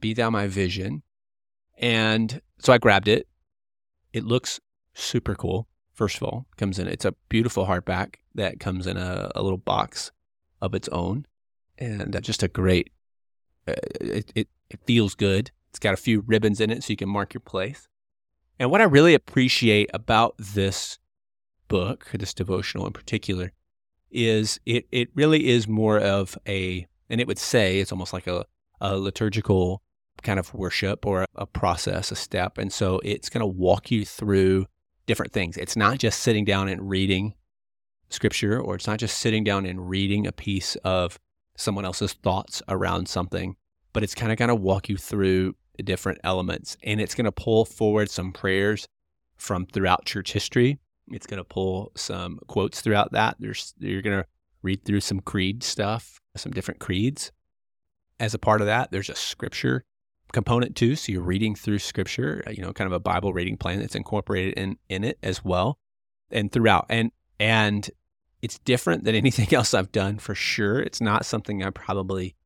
Be 0.00 0.12
Thou 0.12 0.30
My 0.30 0.48
Vision. 0.48 1.04
And 1.78 2.40
so 2.58 2.72
I 2.72 2.78
grabbed 2.78 3.06
it. 3.06 3.28
It 4.12 4.24
looks 4.24 4.58
super 4.92 5.36
cool. 5.36 5.68
First 5.92 6.16
of 6.16 6.24
all, 6.24 6.46
comes 6.56 6.80
in, 6.80 6.88
it's 6.88 7.04
a 7.04 7.14
beautiful 7.28 7.66
hardback 7.66 8.16
that 8.34 8.58
comes 8.58 8.88
in 8.88 8.96
a, 8.96 9.30
a 9.36 9.42
little 9.42 9.58
box 9.58 10.10
of 10.60 10.74
its 10.74 10.88
own. 10.88 11.26
And 11.78 12.20
just 12.22 12.42
a 12.42 12.48
great 12.48 12.88
uh, 12.88 12.93
Uh, 13.66 13.74
it, 14.00 14.32
it, 14.34 14.48
it 14.70 14.80
feels 14.84 15.14
good. 15.14 15.50
It's 15.70 15.78
got 15.78 15.94
a 15.94 15.98
few 15.98 16.20
ribbons 16.20 16.60
in 16.60 16.70
it 16.70 16.84
so 16.84 16.92
you 16.92 16.96
can 16.96 17.08
mark 17.08 17.34
your 17.34 17.40
place. 17.40 17.88
And 18.58 18.70
what 18.70 18.80
I 18.80 18.84
really 18.84 19.14
appreciate 19.14 19.90
about 19.92 20.34
this 20.38 20.98
book, 21.68 22.08
this 22.12 22.34
devotional 22.34 22.86
in 22.86 22.92
particular, 22.92 23.52
is 24.10 24.60
it, 24.64 24.86
it 24.92 25.08
really 25.14 25.48
is 25.48 25.66
more 25.66 25.98
of 25.98 26.38
a, 26.46 26.86
and 27.10 27.20
it 27.20 27.26
would 27.26 27.38
say 27.38 27.80
it's 27.80 27.90
almost 27.90 28.12
like 28.12 28.26
a, 28.26 28.44
a 28.80 28.96
liturgical 28.96 29.82
kind 30.22 30.38
of 30.38 30.54
worship 30.54 31.04
or 31.04 31.22
a, 31.22 31.26
a 31.34 31.46
process, 31.46 32.12
a 32.12 32.16
step. 32.16 32.58
And 32.58 32.72
so 32.72 33.00
it's 33.02 33.28
going 33.28 33.40
to 33.40 33.46
walk 33.46 33.90
you 33.90 34.04
through 34.04 34.66
different 35.06 35.32
things. 35.32 35.56
It's 35.56 35.76
not 35.76 35.98
just 35.98 36.20
sitting 36.20 36.44
down 36.44 36.68
and 36.68 36.88
reading 36.88 37.34
scripture, 38.10 38.60
or 38.60 38.76
it's 38.76 38.86
not 38.86 39.00
just 39.00 39.18
sitting 39.18 39.42
down 39.42 39.66
and 39.66 39.88
reading 39.88 40.26
a 40.26 40.32
piece 40.32 40.76
of 40.76 41.18
someone 41.56 41.84
else's 41.84 42.12
thoughts 42.14 42.62
around 42.68 43.08
something, 43.08 43.56
but 43.92 44.02
it's 44.02 44.14
kind 44.14 44.32
of 44.32 44.38
going 44.38 44.48
to 44.48 44.54
walk 44.54 44.88
you 44.88 44.96
through 44.96 45.54
different 45.82 46.20
elements 46.22 46.76
and 46.84 47.00
it's 47.00 47.14
going 47.14 47.24
to 47.24 47.32
pull 47.32 47.64
forward 47.64 48.08
some 48.08 48.32
prayers 48.32 48.86
from 49.36 49.66
throughout 49.66 50.04
church 50.04 50.32
history. 50.32 50.78
It's 51.08 51.26
going 51.26 51.38
to 51.38 51.44
pull 51.44 51.92
some 51.96 52.38
quotes 52.46 52.80
throughout 52.80 53.12
that. 53.12 53.36
There's 53.38 53.74
you're 53.78 54.02
going 54.02 54.22
to 54.22 54.26
read 54.62 54.84
through 54.84 55.00
some 55.00 55.20
creed 55.20 55.62
stuff, 55.62 56.20
some 56.36 56.52
different 56.52 56.80
creeds. 56.80 57.32
As 58.18 58.32
a 58.32 58.38
part 58.38 58.60
of 58.60 58.66
that, 58.68 58.90
there's 58.90 59.10
a 59.10 59.14
scripture 59.14 59.84
component 60.32 60.76
too. 60.76 60.96
So 60.96 61.12
you're 61.12 61.22
reading 61.22 61.54
through 61.54 61.80
scripture, 61.80 62.42
uh, 62.46 62.50
you 62.50 62.62
know, 62.62 62.72
kind 62.72 62.86
of 62.86 62.92
a 62.92 63.00
Bible 63.00 63.32
reading 63.32 63.56
plan 63.56 63.80
that's 63.80 63.94
incorporated 63.94 64.54
in 64.54 64.78
in 64.88 65.04
it 65.04 65.18
as 65.22 65.44
well, 65.44 65.78
and 66.30 66.50
throughout. 66.50 66.86
And 66.88 67.10
and 67.38 67.90
it's 68.44 68.58
different 68.58 69.04
than 69.04 69.14
anything 69.24 69.52
else 69.54 69.72
I've 69.72 69.90
done 69.90 70.18
for 70.18 70.34
sure. 70.34 70.78
It's 70.78 71.00
not 71.00 71.24
something 71.24 71.64
I 71.64 71.70
probably 71.70 72.36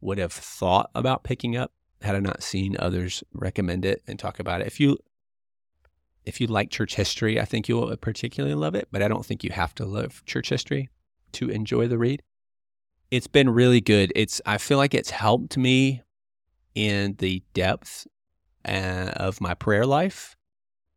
would 0.00 0.18
have 0.18 0.32
thought 0.32 0.90
about 0.94 1.22
picking 1.22 1.56
up 1.56 1.72
had 2.02 2.16
I 2.16 2.20
not 2.20 2.42
seen 2.42 2.76
others 2.78 3.24
recommend 3.32 3.84
it 3.86 4.02
and 4.06 4.18
talk 4.18 4.40
about 4.40 4.60
it. 4.60 4.66
If 4.66 4.80
you 4.80 4.98
if 6.24 6.40
you 6.40 6.48
like 6.48 6.70
church 6.70 6.96
history, 6.96 7.40
I 7.40 7.44
think 7.44 7.68
you'll 7.68 7.96
particularly 7.98 8.56
love 8.56 8.74
it, 8.74 8.88
but 8.90 9.00
I 9.00 9.06
don't 9.06 9.24
think 9.24 9.44
you 9.44 9.52
have 9.52 9.72
to 9.76 9.86
love 9.86 10.24
church 10.26 10.48
history 10.48 10.90
to 11.32 11.48
enjoy 11.48 11.86
the 11.86 11.98
read. 11.98 12.22
It's 13.12 13.28
been 13.28 13.48
really 13.48 13.80
good. 13.80 14.12
It's 14.16 14.40
I 14.44 14.58
feel 14.58 14.78
like 14.78 14.92
it's 14.92 15.10
helped 15.10 15.56
me 15.56 16.02
in 16.74 17.14
the 17.18 17.44
depth 17.54 18.08
uh, 18.64 19.12
of 19.14 19.40
my 19.40 19.54
prayer 19.54 19.86
life 19.86 20.34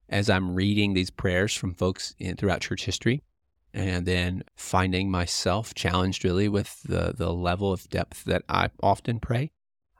as 0.10 0.28
I'm 0.28 0.56
reading 0.56 0.96
these 0.96 1.12
prayers 1.12 1.54
from 1.54 1.76
folks 1.76 2.16
in, 2.18 2.36
throughout 2.36 2.62
church 2.62 2.86
history 2.86 3.22
and 3.74 4.06
then 4.06 4.44
finding 4.56 5.12
myself 5.12 5.74
challenged 5.74 6.24
really 6.24 6.50
with 6.50 6.82
the 6.84 7.14
the 7.16 7.34
level 7.34 7.72
of 7.72 7.90
depth 7.90 8.24
that 8.26 8.44
I 8.50 8.70
often 8.82 9.20
pray. 9.20 9.52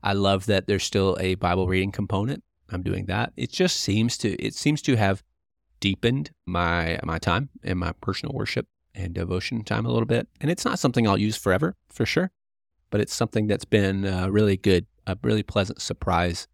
I 0.02 0.14
love 0.14 0.46
that 0.46 0.68
there's 0.68 0.84
still 0.84 1.18
a 1.20 1.36
Bible 1.36 1.68
reading 1.68 1.92
component. 1.92 2.44
I'm 2.72 2.84
doing 2.84 3.06
that. 3.06 3.34
It 3.36 3.52
just 3.52 3.78
seems 3.78 4.18
to 4.20 4.30
it 4.44 4.54
seems 4.54 4.82
to 4.84 4.96
have 4.96 5.24
deepened 5.80 6.32
my 6.46 7.00
my 7.04 7.20
time 7.20 7.50
and 7.64 7.80
my 7.80 7.94
personal 8.02 8.34
worship 8.34 8.68
and 8.96 9.14
devotion 9.14 9.64
time 9.64 9.86
a 9.86 9.92
little 9.92 10.06
bit. 10.06 10.28
And 10.42 10.50
it's 10.50 10.66
not 10.66 10.80
something 10.80 11.08
I'll 11.08 11.18
use 11.18 11.38
forever, 11.38 11.76
for 11.90 12.06
sure, 12.06 12.32
but 12.90 13.02
it's 13.02 13.14
something 13.14 13.48
that's 13.48 13.66
been 13.66 14.06
uh, 14.06 14.30
really 14.30 14.58
good, 14.58 14.88
a 15.06 15.18
really 15.22 15.44
pleasant 15.44 15.82
surprise 15.82 16.48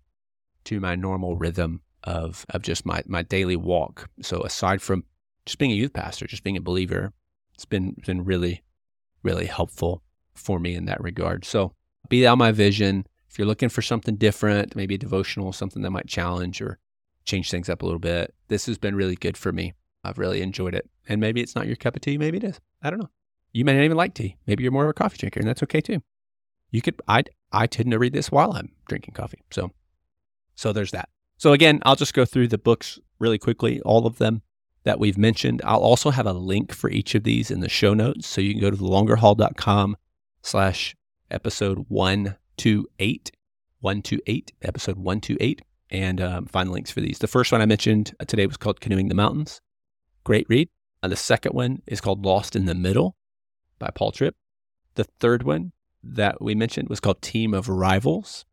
to 0.66 0.80
my 0.80 0.96
normal 0.96 1.36
rhythm 1.38 1.82
of 2.04 2.46
of 2.50 2.62
just 2.62 2.86
my 2.86 3.02
my 3.08 3.22
daily 3.22 3.56
walk. 3.56 4.10
So 4.22 4.42
aside 4.42 4.82
from 4.82 5.06
just 5.46 5.58
being 5.58 5.72
a 5.72 5.76
youth 5.76 5.94
pastor, 5.94 6.28
just 6.28 6.44
being 6.44 6.58
a 6.58 6.62
believer, 6.62 7.14
it's 7.54 7.66
been 7.66 7.96
been 8.06 8.24
really 8.24 8.64
really 9.24 9.46
helpful 9.46 10.04
for 10.36 10.60
me 10.60 10.76
in 10.76 10.86
that 10.86 11.02
regard. 11.02 11.46
So 11.46 11.74
be 12.10 12.22
thou 12.22 12.36
my 12.36 12.52
vision. 12.52 13.06
If 13.30 13.40
you're 13.40 13.48
looking 13.48 13.70
for 13.70 13.82
something 13.82 14.16
different, 14.16 14.76
maybe 14.76 14.96
a 14.96 15.00
devotional, 15.00 15.52
something 15.52 15.82
that 15.82 15.92
might 15.92 16.08
challenge 16.08 16.62
or 16.62 16.78
change 17.26 17.50
things 17.50 17.70
up 17.70 17.82
a 17.82 17.86
little 17.86 18.00
bit, 18.00 18.34
this 18.48 18.66
has 18.68 18.78
been 18.78 18.96
really 18.96 19.16
good 19.16 19.36
for 19.38 19.52
me. 19.52 19.74
I've 20.04 20.20
really 20.20 20.42
enjoyed 20.42 20.76
it. 20.76 20.90
And 21.10 21.20
maybe 21.20 21.42
it's 21.42 21.56
not 21.56 21.68
your 21.68 21.76
cup 21.76 21.96
of 21.96 22.02
tea. 22.02 22.18
Maybe 22.18 22.38
it 22.38 22.44
is. 22.44 22.60
I 22.82 22.90
don't 22.90 23.00
know. 23.00 23.10
You 23.52 23.66
may 23.66 23.74
not 23.74 23.84
even 23.84 23.98
like 23.98 24.14
tea. 24.14 24.38
Maybe 24.46 24.64
you're 24.64 24.72
more 24.72 24.84
of 24.84 24.90
a 24.90 24.94
coffee 24.94 25.18
drinker, 25.18 25.40
and 25.40 25.50
that's 25.50 25.64
okay 25.64 25.82
too. 25.82 26.02
You 26.72 26.82
could. 26.82 27.02
I 27.08 27.24
I 27.52 27.68
tend 27.68 27.92
to 27.92 28.00
read 28.00 28.14
this 28.14 28.32
while 28.32 28.52
I'm 28.54 28.72
drinking 28.88 29.14
coffee. 29.14 29.42
So, 29.50 29.72
so 30.56 30.74
there's 30.74 30.92
that. 30.92 31.10
So 31.38 31.54
again, 31.54 31.80
I'll 31.86 31.96
just 31.96 32.14
go 32.14 32.26
through 32.26 32.50
the 32.50 32.58
books 32.58 33.00
really 33.20 33.38
quickly, 33.38 33.82
all 33.82 34.06
of 34.06 34.18
them 34.18 34.42
that 34.86 35.00
we've 35.00 35.18
mentioned. 35.18 35.62
I'll 35.66 35.80
also 35.80 36.12
have 36.12 36.26
a 36.26 36.34
link 36.34 36.74
for 36.74 36.90
each 36.90 37.16
of 37.16 37.24
these 37.24 37.52
in 37.52 37.60
the 37.60 37.70
show 37.70 37.94
notes. 37.94 38.28
So 38.28 38.40
you 38.40 38.54
can 38.54 38.62
go 38.62 38.72
to 38.72 38.78
thelongerhaul.com 38.78 39.98
slash 40.42 40.96
episode 41.30 41.86
128, 41.90 43.32
128, 43.82 44.54
episode 44.62 44.98
128, 44.98 45.62
and 45.90 46.22
um, 46.22 46.46
find 46.46 46.72
links 46.72 46.92
for 46.92 47.02
these. 47.02 47.18
The 47.18 47.28
first 47.28 47.52
one 47.52 47.62
I 47.62 47.66
mentioned 47.66 48.16
today 48.28 48.46
was 48.46 48.58
called 48.58 48.80
Canoeing 48.80 49.10
the 49.10 49.16
Mountains. 49.16 49.60
Great 50.24 50.46
read. 50.50 50.70
And 51.04 51.12
the 51.12 51.18
second 51.18 51.54
one 51.54 51.82
is 51.86 52.02
called 52.02 52.26
Lost 52.26 52.56
in 52.56 52.66
the 52.66 52.76
Middle 52.76 53.16
by 53.80 53.90
Paul 53.94 54.12
Tripp. 54.12 54.36
The 54.96 55.04
third 55.04 55.44
one 55.44 55.72
that 56.04 56.42
we 56.42 56.56
mentioned 56.56 56.90
was 56.90 57.00
called 57.00 57.22
Team 57.22 57.54
of 57.54 57.70
Rivals. 57.70 58.46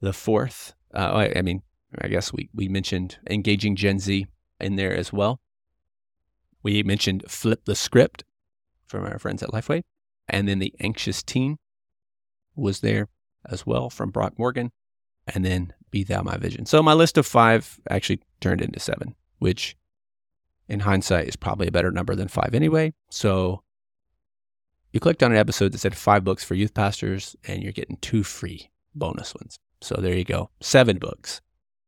The 0.00 0.12
fourth, 0.12 0.74
uh, 0.94 0.98
I, 0.98 1.38
I 1.38 1.42
mean, 1.42 1.62
I 2.00 2.08
guess 2.08 2.32
we, 2.32 2.48
we 2.54 2.68
mentioned 2.68 3.18
Engaging 3.28 3.76
Gen 3.76 3.98
Z 3.98 4.26
in 4.62 4.76
there 4.76 4.94
as 4.94 5.12
well. 5.12 5.40
We 6.62 6.82
mentioned 6.82 7.24
Flip 7.28 7.64
the 7.64 7.74
Script 7.74 8.24
from 8.86 9.04
our 9.04 9.18
friends 9.18 9.42
at 9.42 9.50
Lifeway. 9.50 9.82
And 10.28 10.48
then 10.48 10.60
The 10.60 10.74
Anxious 10.80 11.22
Teen 11.22 11.58
was 12.54 12.80
there 12.80 13.08
as 13.44 13.66
well 13.66 13.90
from 13.90 14.10
Brock 14.10 14.38
Morgan. 14.38 14.70
And 15.26 15.44
then 15.44 15.72
Be 15.90 16.04
Thou 16.04 16.22
My 16.22 16.36
Vision. 16.36 16.66
So 16.66 16.82
my 16.82 16.94
list 16.94 17.18
of 17.18 17.26
five 17.26 17.80
actually 17.90 18.20
turned 18.40 18.60
into 18.60 18.80
seven, 18.80 19.14
which 19.38 19.76
in 20.68 20.80
hindsight 20.80 21.28
is 21.28 21.36
probably 21.36 21.66
a 21.66 21.72
better 21.72 21.90
number 21.90 22.14
than 22.14 22.28
five 22.28 22.54
anyway. 22.54 22.92
So 23.10 23.62
you 24.92 25.00
clicked 25.00 25.22
on 25.22 25.32
an 25.32 25.38
episode 25.38 25.72
that 25.72 25.78
said 25.78 25.96
five 25.96 26.24
books 26.24 26.44
for 26.44 26.54
youth 26.54 26.74
pastors, 26.74 27.34
and 27.46 27.62
you're 27.62 27.72
getting 27.72 27.96
two 27.96 28.22
free 28.22 28.70
bonus 28.94 29.34
ones. 29.34 29.58
So 29.80 29.96
there 29.96 30.14
you 30.14 30.24
go, 30.24 30.50
seven 30.60 30.98
books 30.98 31.40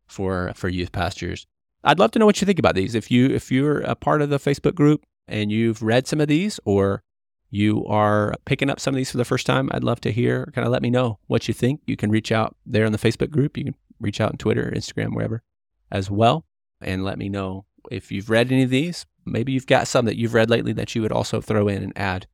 for 0.06 0.52
for 0.54 0.68
youth 0.68 0.92
pastors. 0.92 1.46
I'd 1.84 1.98
love 1.98 2.10
to 2.12 2.18
know 2.18 2.26
what 2.26 2.40
you 2.40 2.46
think 2.46 2.58
about 2.58 2.74
these. 2.74 2.94
If 2.94 3.10
you 3.10 3.26
if 3.26 3.52
you're 3.52 3.80
a 3.80 3.94
part 3.94 4.22
of 4.22 4.30
the 4.30 4.38
Facebook 4.38 4.74
group 4.74 5.04
and 5.28 5.52
you've 5.52 5.82
read 5.82 6.06
some 6.06 6.20
of 6.20 6.28
these, 6.28 6.58
or 6.64 7.02
you 7.50 7.84
are 7.86 8.34
picking 8.46 8.70
up 8.70 8.80
some 8.80 8.94
of 8.94 8.96
these 8.96 9.10
for 9.10 9.18
the 9.18 9.24
first 9.24 9.46
time, 9.46 9.68
I'd 9.72 9.84
love 9.84 10.00
to 10.02 10.12
hear. 10.12 10.50
Kind 10.54 10.66
of 10.66 10.72
let 10.72 10.82
me 10.82 10.90
know 10.90 11.18
what 11.26 11.46
you 11.46 11.54
think. 11.54 11.82
You 11.86 11.96
can 11.96 12.10
reach 12.10 12.32
out 12.32 12.56
there 12.64 12.84
in 12.84 12.92
the 12.92 12.98
Facebook 12.98 13.30
group. 13.30 13.56
You 13.56 13.64
can 13.64 13.74
reach 14.00 14.20
out 14.20 14.32
on 14.32 14.38
Twitter, 14.38 14.72
Instagram, 14.74 15.14
wherever, 15.14 15.42
as 15.90 16.10
well, 16.10 16.46
and 16.80 17.04
let 17.04 17.18
me 17.18 17.28
know 17.28 17.66
if 17.90 18.10
you've 18.10 18.30
read 18.30 18.50
any 18.50 18.62
of 18.62 18.70
these. 18.70 19.06
Maybe 19.26 19.52
you've 19.52 19.66
got 19.66 19.86
some 19.86 20.06
that 20.06 20.16
you've 20.16 20.34
read 20.34 20.50
lately 20.50 20.72
that 20.72 20.94
you 20.94 21.02
would 21.02 21.12
also 21.12 21.40
throw 21.40 21.68
in 21.68 21.82
and 21.82 21.92
add 21.96 22.26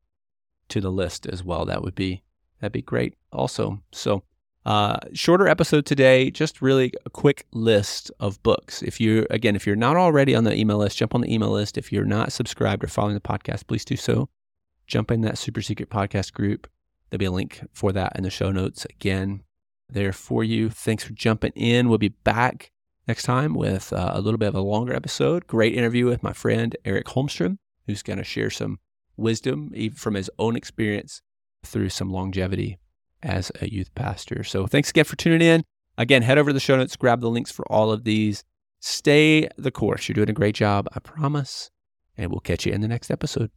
to 0.68 0.80
the 0.80 0.90
list 0.90 1.26
as 1.26 1.44
well. 1.44 1.64
That 1.64 1.82
would 1.82 1.94
be 1.94 2.22
that'd 2.60 2.72
be 2.72 2.82
great. 2.82 3.14
Also, 3.32 3.82
so 3.92 4.22
uh, 4.66 4.98
shorter 5.14 5.48
episode 5.48 5.86
today, 5.86 6.30
just 6.30 6.60
really 6.60 6.92
a 7.06 7.10
quick 7.10 7.46
list 7.52 8.10
of 8.20 8.42
books. 8.42 8.82
If 8.82 9.00
you 9.00 9.26
again, 9.30 9.56
if 9.56 9.66
you're 9.66 9.76
not 9.76 9.96
already 9.96 10.34
on 10.34 10.44
the 10.44 10.54
email 10.54 10.78
list, 10.78 10.98
jump 10.98 11.14
on 11.14 11.22
the 11.22 11.32
email 11.32 11.50
list. 11.50 11.78
If 11.78 11.92
you're 11.92 12.04
not 12.04 12.32
subscribed 12.32 12.84
or 12.84 12.88
following 12.88 13.14
the 13.14 13.20
podcast, 13.20 13.66
please 13.66 13.84
do 13.84 13.96
so. 13.96 14.28
Jump 14.86 15.10
in 15.10 15.22
that 15.22 15.38
super 15.38 15.62
secret 15.62 15.88
podcast 15.88 16.32
group. 16.32 16.68
There'll 17.08 17.20
be 17.20 17.24
a 17.24 17.30
link 17.30 17.66
for 17.72 17.92
that 17.92 18.12
in 18.16 18.24
the 18.24 18.30
show 18.30 18.50
notes 18.50 18.84
again 18.84 19.42
there 19.88 20.12
for 20.12 20.44
you. 20.44 20.70
Thanks 20.70 21.04
for 21.04 21.12
jumping 21.12 21.52
in. 21.56 21.88
We'll 21.88 21.98
be 21.98 22.08
back 22.08 22.70
next 23.08 23.24
time 23.24 23.54
with 23.54 23.92
uh, 23.92 24.12
a 24.14 24.20
little 24.20 24.38
bit 24.38 24.48
of 24.48 24.54
a 24.54 24.60
longer 24.60 24.94
episode. 24.94 25.46
Great 25.46 25.74
interview 25.74 26.06
with 26.06 26.22
my 26.22 26.32
friend 26.32 26.76
Eric 26.84 27.06
Holmstrom, 27.06 27.58
who's 27.86 28.02
going 28.02 28.18
to 28.18 28.24
share 28.24 28.50
some 28.50 28.78
wisdom 29.16 29.72
from 29.94 30.14
his 30.14 30.30
own 30.38 30.54
experience 30.54 31.22
through 31.64 31.88
some 31.88 32.10
longevity 32.10 32.78
as 33.22 33.52
a 33.60 33.70
youth 33.70 33.94
pastor. 33.94 34.44
So 34.44 34.66
thanks 34.66 34.90
again 34.90 35.04
for 35.04 35.16
tuning 35.16 35.42
in. 35.42 35.64
Again, 35.98 36.22
head 36.22 36.38
over 36.38 36.50
to 36.50 36.54
the 36.54 36.60
show 36.60 36.76
notes, 36.76 36.96
grab 36.96 37.20
the 37.20 37.30
links 37.30 37.50
for 37.50 37.70
all 37.70 37.92
of 37.92 38.04
these. 38.04 38.44
Stay 38.80 39.48
the 39.58 39.70
course. 39.70 40.08
You're 40.08 40.14
doing 40.14 40.30
a 40.30 40.34
great 40.34 40.54
job, 40.54 40.88
I 40.94 41.00
promise. 41.00 41.70
And 42.16 42.30
we'll 42.30 42.40
catch 42.40 42.64
you 42.64 42.72
in 42.72 42.80
the 42.80 42.88
next 42.88 43.10
episode. 43.10 43.50